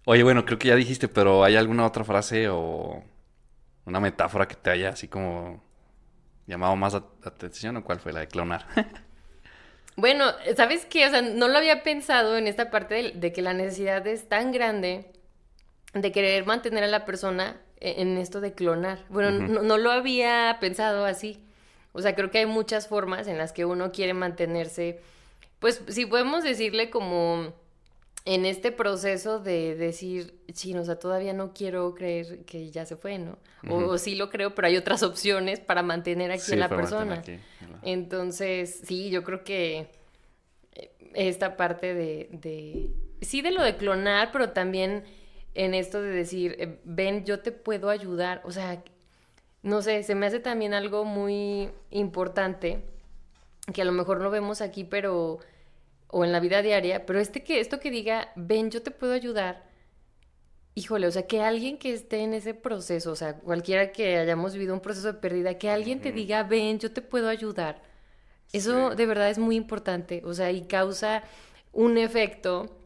Oye, 0.06 0.24
bueno, 0.24 0.46
creo 0.46 0.58
que 0.58 0.70
ya 0.70 0.76
dijiste, 0.76 1.08
pero 1.08 1.44
¿hay 1.44 1.56
alguna 1.56 1.86
otra 1.86 2.04
frase 2.04 2.50
o 2.50 3.04
una 3.86 4.00
metáfora 4.00 4.48
que 4.48 4.56
te 4.56 4.70
haya 4.70 4.90
así 4.90 5.08
como 5.08 5.64
llamado 6.48 6.76
más 6.76 6.94
la 6.94 7.04
atención 7.26 7.78
o 7.78 7.84
cuál 7.84 8.00
fue 8.00 8.14
la 8.14 8.22
de 8.22 8.28
clonar? 8.28 8.66
Bueno, 9.96 10.26
¿sabes 10.56 10.86
qué? 10.86 11.08
O 11.08 11.10
sea, 11.10 11.24
no 11.24 11.48
lo 11.48 11.58
había 11.58 11.82
pensado 11.82 12.38
en 12.38 12.46
esta 12.46 12.70
parte 12.70 12.94
de, 12.94 13.12
de 13.14 13.34
que 13.34 13.42
la 13.42 13.54
necesidad 13.54 14.06
es 14.06 14.30
tan 14.30 14.52
grande 14.52 15.12
de 15.94 16.12
querer 16.12 16.46
mantener 16.46 16.84
a 16.84 16.88
la 16.88 17.04
persona 17.04 17.60
e- 17.80 18.00
en 18.02 18.16
esto 18.18 18.40
de 18.40 18.54
clonar. 18.54 19.00
Bueno, 19.10 19.32
no, 19.32 19.64
no 19.64 19.78
lo 19.80 19.90
había 19.92 20.58
pensado 20.60 21.06
así. 21.06 21.44
O 21.94 22.02
sea, 22.04 22.14
creo 22.14 22.30
que 22.30 22.38
hay 22.38 22.46
muchas 22.46 22.88
formas 22.88 23.28
en 23.28 23.40
las 23.40 23.54
que 23.54 23.66
uno 23.66 23.92
quiere 23.92 24.14
mantenerse, 24.14 25.00
pues 25.58 25.82
sí 25.88 26.06
podemos 26.06 26.44
decirle 26.44 26.92
como 26.92 27.54
en 28.30 28.46
este 28.46 28.74
proceso 28.74 29.40
de 29.40 29.76
decir, 29.76 30.38
sí, 30.54 30.76
o 30.76 30.84
sea, 30.84 31.00
todavía 31.00 31.32
no 31.32 31.54
quiero 31.54 31.96
creer 31.96 32.44
que 32.44 32.70
ya 32.72 32.86
se 32.86 32.98
fue, 32.98 33.18
¿no? 33.18 33.38
O, 33.70 33.98
sí 33.98 34.16
lo 34.16 34.30
creo, 34.30 34.54
pero 34.54 34.68
hay 34.68 34.76
otras 34.76 35.02
opciones 35.02 35.62
para 35.62 35.82
mantener 35.82 36.32
aquí 36.32 36.42
Sí, 36.42 36.54
a 36.54 36.58
la 36.58 36.68
persona. 36.68 37.24
Entonces, 37.84 38.82
sí, 38.84 39.10
yo 39.12 39.24
creo 39.24 39.46
que 39.46 39.88
eh, 40.74 40.92
esta 41.14 41.56
parte 41.56 41.94
de, 41.94 42.28
de- 42.34 42.90
sí 43.22 43.42
de 43.42 43.52
lo 43.52 43.64
de 43.64 43.78
clonar, 43.78 44.32
pero 44.34 44.50
también 44.50 45.06
en 45.54 45.74
esto 45.74 46.02
de 46.02 46.10
decir, 46.12 46.58
eh, 46.60 46.80
ven, 46.84 47.24
yo 47.24 47.40
te 47.40 47.54
puedo 47.54 47.90
ayudar, 47.90 48.42
o 48.44 48.52
sea, 48.52 48.84
no 49.64 49.82
sé, 49.82 50.04
se 50.04 50.16
me 50.16 50.26
hace 50.26 50.40
también 50.42 50.74
algo 50.74 51.06
muy 51.06 51.70
importante 51.92 52.84
que 53.74 53.82
a 53.82 53.86
lo 53.86 53.94
mejor 53.94 54.20
no 54.20 54.30
vemos 54.32 54.60
aquí, 54.62 54.84
pero 54.84 55.40
o 56.10 56.24
en 56.24 56.32
la 56.32 56.40
vida 56.40 56.62
diaria, 56.62 57.06
pero 57.06 57.20
este 57.20 57.44
que 57.44 57.60
esto 57.60 57.80
que 57.80 57.92
diga, 57.92 58.32
ven, 58.36 58.72
yo 58.72 58.82
te 58.82 58.92
puedo 58.92 59.14
ayudar. 59.14 59.68
Híjole, 60.76 61.08
o 61.08 61.12
sea, 61.12 61.26
que 61.26 61.42
alguien 61.42 61.78
que 61.78 61.94
esté 61.94 62.20
en 62.20 62.34
ese 62.34 62.54
proceso, 62.54 63.12
o 63.12 63.16
sea, 63.16 63.40
cualquiera 63.40 63.92
que 63.92 64.18
hayamos 64.18 64.54
vivido 64.54 64.74
un 64.74 64.80
proceso 64.80 65.12
de 65.12 65.20
pérdida, 65.20 65.58
que 65.58 65.70
alguien 65.70 66.02
te 66.02 66.12
diga, 66.12 66.44
ven, 66.44 66.80
yo 66.80 66.92
te 66.92 67.02
puedo 67.02 67.30
ayudar. 67.30 67.82
Eso 68.54 68.96
de 68.96 69.06
verdad 69.06 69.30
es 69.30 69.40
muy 69.40 69.56
importante, 69.56 70.22
o 70.24 70.34
sea, 70.34 70.52
y 70.52 70.62
causa 70.62 71.24
un 71.74 71.98
efecto 71.98 72.78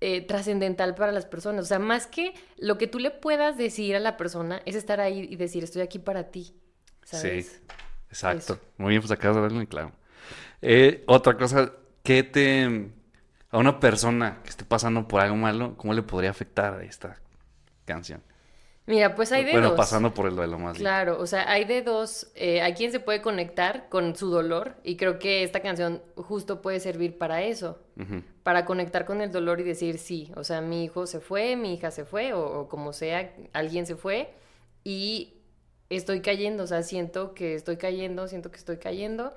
eh, 0.00 0.20
trascendental 0.20 0.94
para 0.94 1.10
las 1.10 1.26
personas. 1.26 1.64
O 1.64 1.68
sea, 1.68 1.78
más 1.80 2.06
que 2.06 2.34
lo 2.56 2.78
que 2.78 2.86
tú 2.86 3.00
le 3.00 3.10
puedas 3.10 3.58
decir 3.58 3.96
a 3.96 4.00
la 4.00 4.16
persona 4.16 4.62
es 4.64 4.76
estar 4.76 5.00
ahí 5.00 5.26
y 5.28 5.36
decir, 5.36 5.64
estoy 5.64 5.82
aquí 5.82 5.98
para 5.98 6.30
ti. 6.30 6.54
¿Sabes? 7.02 7.46
Sí, 7.46 7.74
exacto. 8.08 8.52
Eso. 8.54 8.62
Muy 8.76 8.90
bien, 8.90 9.02
pues 9.02 9.10
acabas 9.10 9.36
de 9.36 9.42
verlo 9.42 9.56
muy 9.56 9.66
claro. 9.66 9.92
Eh, 10.62 11.02
otra 11.06 11.36
cosa, 11.36 11.72
¿qué 12.08 12.22
te... 12.22 12.90
a 13.50 13.58
una 13.58 13.80
persona 13.80 14.40
que 14.42 14.48
esté 14.48 14.64
pasando 14.64 15.06
por 15.06 15.20
algo 15.20 15.36
malo, 15.36 15.74
¿cómo 15.76 15.92
le 15.92 16.00
podría 16.02 16.30
afectar 16.30 16.82
esta 16.82 17.20
canción? 17.84 18.22
Mira, 18.86 19.14
pues 19.14 19.30
hay 19.30 19.44
de 19.44 19.52
bueno, 19.52 19.68
dos. 19.68 19.76
pasando 19.76 20.14
por 20.14 20.26
el 20.26 20.34
duelo 20.34 20.58
más 20.58 20.72
bien. 20.72 20.84
Claro, 20.84 21.20
o 21.20 21.26
sea, 21.26 21.50
hay 21.50 21.66
de 21.66 21.82
dos. 21.82 22.28
eh, 22.34 22.62
hay 22.62 22.72
quien 22.72 22.92
se 22.92 23.00
puede 23.00 23.20
conectar 23.20 23.90
con 23.90 24.16
su 24.16 24.30
dolor 24.30 24.76
y 24.82 24.96
creo 24.96 25.18
que 25.18 25.42
esta 25.42 25.60
canción 25.60 26.00
justo 26.16 26.62
puede 26.62 26.80
servir 26.80 27.18
para 27.18 27.42
eso, 27.42 27.78
para 28.42 28.64
conectar 28.64 29.04
con 29.04 29.20
el 29.20 29.30
dolor 29.30 29.60
y 29.60 29.64
decir 29.64 29.98
sí, 29.98 30.32
o 30.34 30.44
sea, 30.44 30.62
mi 30.62 30.84
hijo 30.84 31.06
se 31.06 31.20
fue, 31.20 31.56
mi 31.56 31.74
hija 31.74 31.90
se 31.90 32.06
fue 32.06 32.32
o, 32.32 32.60
o 32.60 32.68
como 32.70 32.94
sea, 32.94 33.34
alguien 33.52 33.84
se 33.84 33.96
fue 33.96 34.32
y 34.82 35.34
estoy 35.90 36.22
cayendo, 36.22 36.62
o 36.62 36.66
sea, 36.66 36.82
siento 36.82 37.34
que 37.34 37.54
estoy 37.54 37.76
cayendo, 37.76 38.28
siento 38.28 38.50
que 38.50 38.56
estoy 38.56 38.78
cayendo 38.78 39.34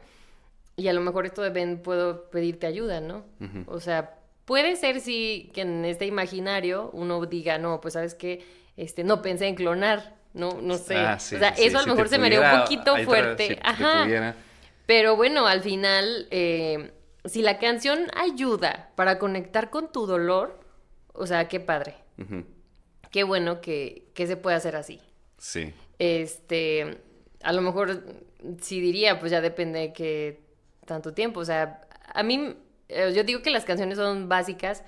y 0.77 0.87
a 0.87 0.93
lo 0.93 1.01
mejor 1.01 1.25
esto 1.25 1.41
de 1.41 1.49
ven, 1.49 1.81
puedo 1.81 2.29
pedirte 2.29 2.65
ayuda, 2.67 3.01
¿no? 3.01 3.25
O 3.67 3.79
sea, 3.79 4.17
puede 4.45 4.75
ser 4.75 4.99
sí 5.01 5.51
que 5.53 5.61
en 5.61 5.85
este 5.85 6.05
imaginario 6.05 6.89
uno 6.93 7.25
diga, 7.25 7.57
no, 7.57 7.81
pues 7.81 7.93
sabes 7.95 8.15
que 8.15 8.43
este, 8.77 9.03
no 9.03 9.21
pensé 9.21 9.47
en 9.47 9.55
clonar, 9.55 10.15
no, 10.33 10.59
no 10.61 10.77
sé. 10.77 10.95
Ah, 10.97 11.19
sí, 11.19 11.35
o 11.35 11.39
sea, 11.39 11.55
sí, 11.55 11.63
eso 11.65 11.79
a 11.79 11.81
lo 11.81 11.87
mejor 11.87 12.07
se 12.09 12.17
me 12.17 12.27
haría 12.27 12.39
pudiera- 12.39 12.55
un 12.55 12.61
poquito 12.63 12.97
fuerte. 13.05 13.47
si 13.47 13.57
Ajá. 13.63 14.35
Pero 14.85 15.15
bueno, 15.15 15.45
al 15.47 15.61
final, 15.61 16.27
eh, 16.31 16.91
si 17.25 17.41
la 17.41 17.59
canción 17.59 18.07
ayuda 18.15 18.89
para 18.95 19.19
conectar 19.19 19.69
con 19.69 19.91
tu 19.91 20.05
dolor, 20.07 20.59
o 21.13 21.27
sea, 21.27 21.47
qué 21.47 21.59
padre. 21.59 21.95
Qué 23.11 23.23
bueno 23.23 23.61
que, 23.61 24.07
que 24.13 24.25
se 24.25 24.37
pueda 24.37 24.55
hacer 24.57 24.75
así. 24.75 24.99
Sí. 25.37 25.73
Este, 25.99 26.97
a 27.43 27.51
lo 27.53 27.61
mejor 27.61 28.03
sí 28.61 28.79
diría, 28.79 29.19
pues 29.19 29.31
ya 29.31 29.41
depende 29.41 29.79
de 29.79 29.93
qué 29.93 30.41
tanto 30.85 31.13
tiempo. 31.13 31.39
O 31.39 31.45
sea, 31.45 31.81
a 32.13 32.23
mí, 32.23 32.55
eh, 32.89 33.13
yo 33.15 33.23
digo 33.23 33.41
que 33.41 33.49
las 33.49 33.65
canciones 33.65 33.97
son 33.97 34.29
básicas 34.29 34.83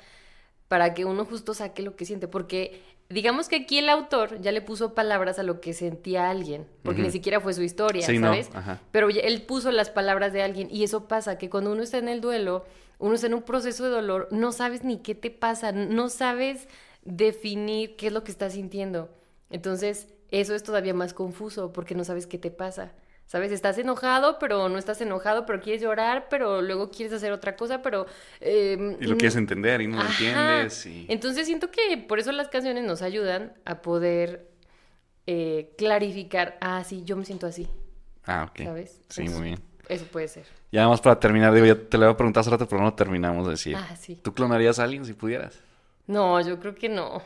para 0.67 0.93
que 0.93 1.05
uno 1.05 1.25
justo 1.25 1.53
saque 1.53 1.81
lo 1.83 1.95
que 1.95 2.05
siente, 2.05 2.27
porque 2.27 2.81
digamos 3.09 3.47
que 3.47 3.57
aquí 3.57 3.77
el 3.77 3.89
autor 3.89 4.41
ya 4.41 4.51
le 4.51 4.61
puso 4.61 4.93
palabras 4.95 5.37
a 5.37 5.43
lo 5.43 5.61
que 5.61 5.73
sentía 5.73 6.29
alguien, 6.29 6.67
porque 6.83 7.01
ni 7.01 7.11
siquiera 7.11 7.39
fue 7.39 7.53
su 7.53 7.61
historia, 7.61 8.05
Sí, 8.05 8.17
¿sabes? 8.17 8.49
Pero 8.91 9.09
él 9.09 9.41
puso 9.43 9.71
las 9.71 9.89
palabras 9.89 10.33
de 10.33 10.41
alguien 10.41 10.67
y 10.71 10.83
eso 10.83 11.07
pasa, 11.07 11.37
que 11.37 11.49
cuando 11.49 11.71
uno 11.71 11.83
está 11.83 11.99
en 11.99 12.07
el 12.07 12.21
duelo, 12.21 12.65
uno 12.97 13.13
está 13.15 13.27
en 13.27 13.35
un 13.35 13.43
proceso 13.43 13.83
de 13.83 13.91
dolor, 13.91 14.27
no 14.31 14.51
sabes 14.51 14.83
ni 14.83 14.97
qué 14.97 15.13
te 15.13 15.29
pasa, 15.29 15.71
no 15.71 16.09
sabes 16.09 16.67
definir 17.03 17.95
qué 17.95 18.07
es 18.07 18.13
lo 18.13 18.23
que 18.23 18.31
estás 18.31 18.53
sintiendo. 18.53 19.09
Entonces, 19.49 20.07
eso 20.31 20.55
es 20.55 20.63
todavía 20.63 20.93
más 20.93 21.13
confuso 21.13 21.71
porque 21.73 21.93
no 21.93 22.03
sabes 22.03 22.25
qué 22.25 22.39
te 22.39 22.49
pasa. 22.49 22.93
¿Sabes? 23.25 23.51
Estás 23.51 23.77
enojado, 23.79 24.37
pero 24.37 24.69
no 24.69 24.77
estás 24.77 25.01
enojado, 25.01 25.45
pero 25.45 25.59
quieres 25.59 25.81
llorar, 25.81 26.27
pero 26.29 26.61
luego 26.61 26.91
quieres 26.91 27.13
hacer 27.13 27.31
otra 27.31 27.55
cosa, 27.55 27.81
pero... 27.81 28.05
eh, 28.41 28.97
Y 28.99 29.05
lo 29.05 29.17
quieres 29.17 29.35
entender 29.35 29.81
y 29.81 29.87
no 29.87 29.97
lo 30.03 30.07
entiendes. 30.09 30.85
Y... 30.85 31.07
Entonces 31.09 31.47
siento 31.47 31.71
que 31.71 31.97
por 31.97 32.19
eso 32.19 32.31
las 32.31 32.49
canciones 32.49 32.83
nos 32.83 33.01
ayudan 33.01 33.53
a 33.65 33.81
poder 33.81 34.51
eh, 35.25 35.73
clarificar, 35.77 36.57
ah, 36.61 36.83
sí, 36.83 37.03
yo 37.05 37.15
me 37.15 37.25
siento 37.25 37.47
así, 37.47 37.67
Ah, 38.25 38.47
ok. 38.49 38.63
¿sabes? 38.65 39.01
Sí, 39.09 39.23
muy 39.29 39.41
bien. 39.41 39.59
Eso 39.89 40.05
puede 40.05 40.27
ser. 40.27 40.45
Ya 40.71 40.81
nada 40.81 40.89
más 40.91 41.01
para 41.01 41.19
terminar, 41.19 41.53
digo, 41.53 41.65
ya 41.65 41.75
te 41.75 41.97
lo 41.97 42.05
había 42.05 42.17
preguntado 42.17 42.41
hace 42.41 42.49
rato, 42.51 42.67
pero 42.67 42.81
no 42.81 42.93
terminamos 42.93 43.45
de 43.45 43.51
decir. 43.51 43.75
Ah, 43.75 43.95
sí. 43.95 44.15
¿Tú 44.21 44.33
clonarías 44.33 44.79
a 44.79 44.83
alguien 44.83 45.05
si 45.05 45.13
pudieras? 45.13 45.59
No, 46.07 46.39
yo 46.41 46.59
creo 46.59 46.75
que 46.75 46.87
no. 46.89 47.21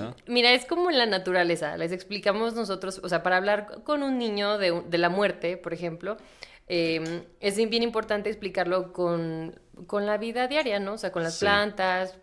¿No? 0.00 0.14
Mira, 0.26 0.52
es 0.52 0.64
como 0.64 0.90
en 0.90 0.98
la 0.98 1.06
naturaleza. 1.06 1.76
Les 1.76 1.92
explicamos 1.92 2.54
nosotros, 2.54 3.00
o 3.02 3.08
sea, 3.08 3.22
para 3.22 3.36
hablar 3.36 3.82
con 3.84 4.02
un 4.02 4.18
niño 4.18 4.58
de, 4.58 4.82
de 4.88 4.98
la 4.98 5.08
muerte, 5.08 5.56
por 5.56 5.72
ejemplo, 5.72 6.16
eh, 6.68 7.24
es 7.40 7.56
bien 7.56 7.82
importante 7.82 8.30
explicarlo 8.30 8.92
con, 8.92 9.58
con 9.86 10.06
la 10.06 10.16
vida 10.18 10.48
diaria, 10.48 10.80
¿no? 10.80 10.94
O 10.94 10.98
sea, 10.98 11.12
con 11.12 11.22
las 11.22 11.34
Sí. 11.34 11.44
plantas. 11.44 12.16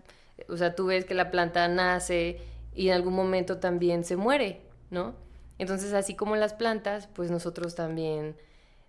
O 0.50 0.58
sea, 0.58 0.76
tú 0.76 0.88
ves 0.88 1.06
que 1.06 1.14
la 1.14 1.30
planta 1.30 1.68
nace 1.68 2.40
y 2.74 2.88
en 2.88 2.96
algún 2.96 3.14
momento 3.14 3.58
también 3.60 4.04
se 4.04 4.16
muere, 4.16 4.62
¿no? 4.90 5.14
Entonces, 5.60 5.94
así 5.94 6.16
como 6.16 6.36
las 6.36 6.54
plantas, 6.56 7.08
pues 7.14 7.30
nosotros 7.30 7.76
también 7.76 8.36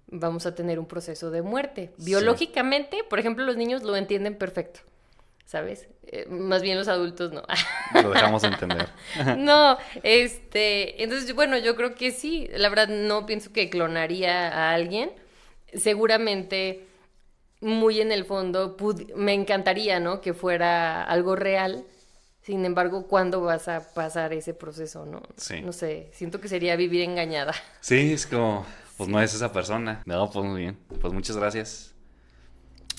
vamos 0.06 0.46
a 0.46 0.54
tener 0.54 0.78
un 0.78 0.86
proceso 0.86 1.30
de 1.30 1.42
muerte. 1.42 1.92
Sí. 1.98 2.06
Biológicamente, 2.06 3.04
por 3.08 3.18
ejemplo, 3.18 3.44
los 3.44 3.56
niños 3.58 3.82
lo 3.82 3.94
entienden 3.96 4.36
perfecto, 4.38 4.80
¿sabes? 5.44 5.88
Eh, 6.04 6.26
más 6.28 6.62
bien 6.62 6.78
los 6.78 6.88
adultos 6.88 7.32
no. 7.32 7.42
Lo 8.02 8.10
dejamos 8.10 8.44
entender. 8.44 8.88
No, 9.36 9.76
este, 10.02 11.02
entonces, 11.02 11.34
bueno, 11.34 11.58
yo 11.58 11.76
creo 11.76 11.94
que 11.94 12.10
sí, 12.10 12.48
la 12.54 12.68
verdad 12.68 12.88
no 12.88 13.26
pienso 13.26 13.52
que 13.52 13.70
clonaría 13.70 14.48
a 14.48 14.72
alguien. 14.72 15.12
Seguramente, 15.74 16.86
muy 17.60 18.00
en 18.00 18.12
el 18.12 18.24
fondo, 18.24 18.76
me 19.16 19.32
encantaría, 19.32 20.00
¿no? 20.00 20.20
Que 20.20 20.34
fuera 20.34 21.02
algo 21.04 21.36
real. 21.36 21.84
Sin 22.42 22.64
embargo, 22.64 23.06
¿cuándo 23.06 23.40
vas 23.40 23.68
a 23.68 23.94
pasar 23.94 24.32
ese 24.32 24.52
proceso, 24.52 25.06
no? 25.06 25.22
Sí. 25.36 25.60
No 25.60 25.72
sé, 25.72 26.10
siento 26.12 26.40
que 26.40 26.48
sería 26.48 26.74
vivir 26.76 27.02
engañada. 27.02 27.54
Sí, 27.80 28.12
es 28.12 28.26
como, 28.26 28.66
pues 28.96 29.08
no 29.08 29.20
es 29.22 29.32
esa 29.32 29.52
persona. 29.52 30.02
No, 30.06 30.28
pues 30.30 30.44
muy 30.44 30.62
bien. 30.62 30.78
Pues 31.00 31.12
muchas 31.12 31.36
gracias 31.36 31.91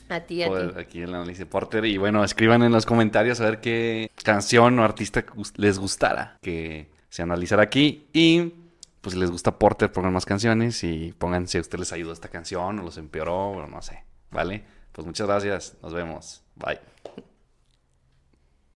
A 0.09 0.19
ti, 0.21 0.43
a 0.43 0.47
ti. 0.47 0.79
aquí 0.79 1.01
el 1.01 1.13
análisis 1.13 1.45
Porter. 1.45 1.85
Y 1.85 1.97
bueno, 1.97 2.23
escriban 2.23 2.63
en 2.63 2.71
los 2.71 2.85
comentarios 2.85 3.39
a 3.41 3.45
ver 3.45 3.61
qué 3.61 4.11
canción 4.23 4.77
o 4.79 4.83
artista 4.83 5.25
les 5.55 5.79
gustara 5.79 6.37
que 6.41 6.89
se 7.09 7.21
analizara 7.21 7.63
aquí. 7.63 8.07
Y 8.13 8.53
pues 9.01 9.13
si 9.13 9.19
les 9.19 9.31
gusta 9.31 9.57
Porter, 9.57 9.91
pongan 9.91 10.13
más 10.13 10.25
canciones 10.25 10.83
y 10.83 11.13
pongan 11.17 11.47
si 11.47 11.57
a 11.57 11.61
usted 11.61 11.79
les 11.79 11.91
ayudó 11.91 12.13
esta 12.13 12.29
canción 12.29 12.79
o 12.79 12.83
los 12.83 12.97
empeoró 12.97 13.49
o 13.49 13.67
no 13.67 13.81
sé. 13.81 14.03
¿Vale? 14.31 14.63
Pues 14.91 15.05
muchas 15.05 15.27
gracias. 15.27 15.77
Nos 15.81 15.93
vemos. 15.93 16.43
Bye. 16.55 16.79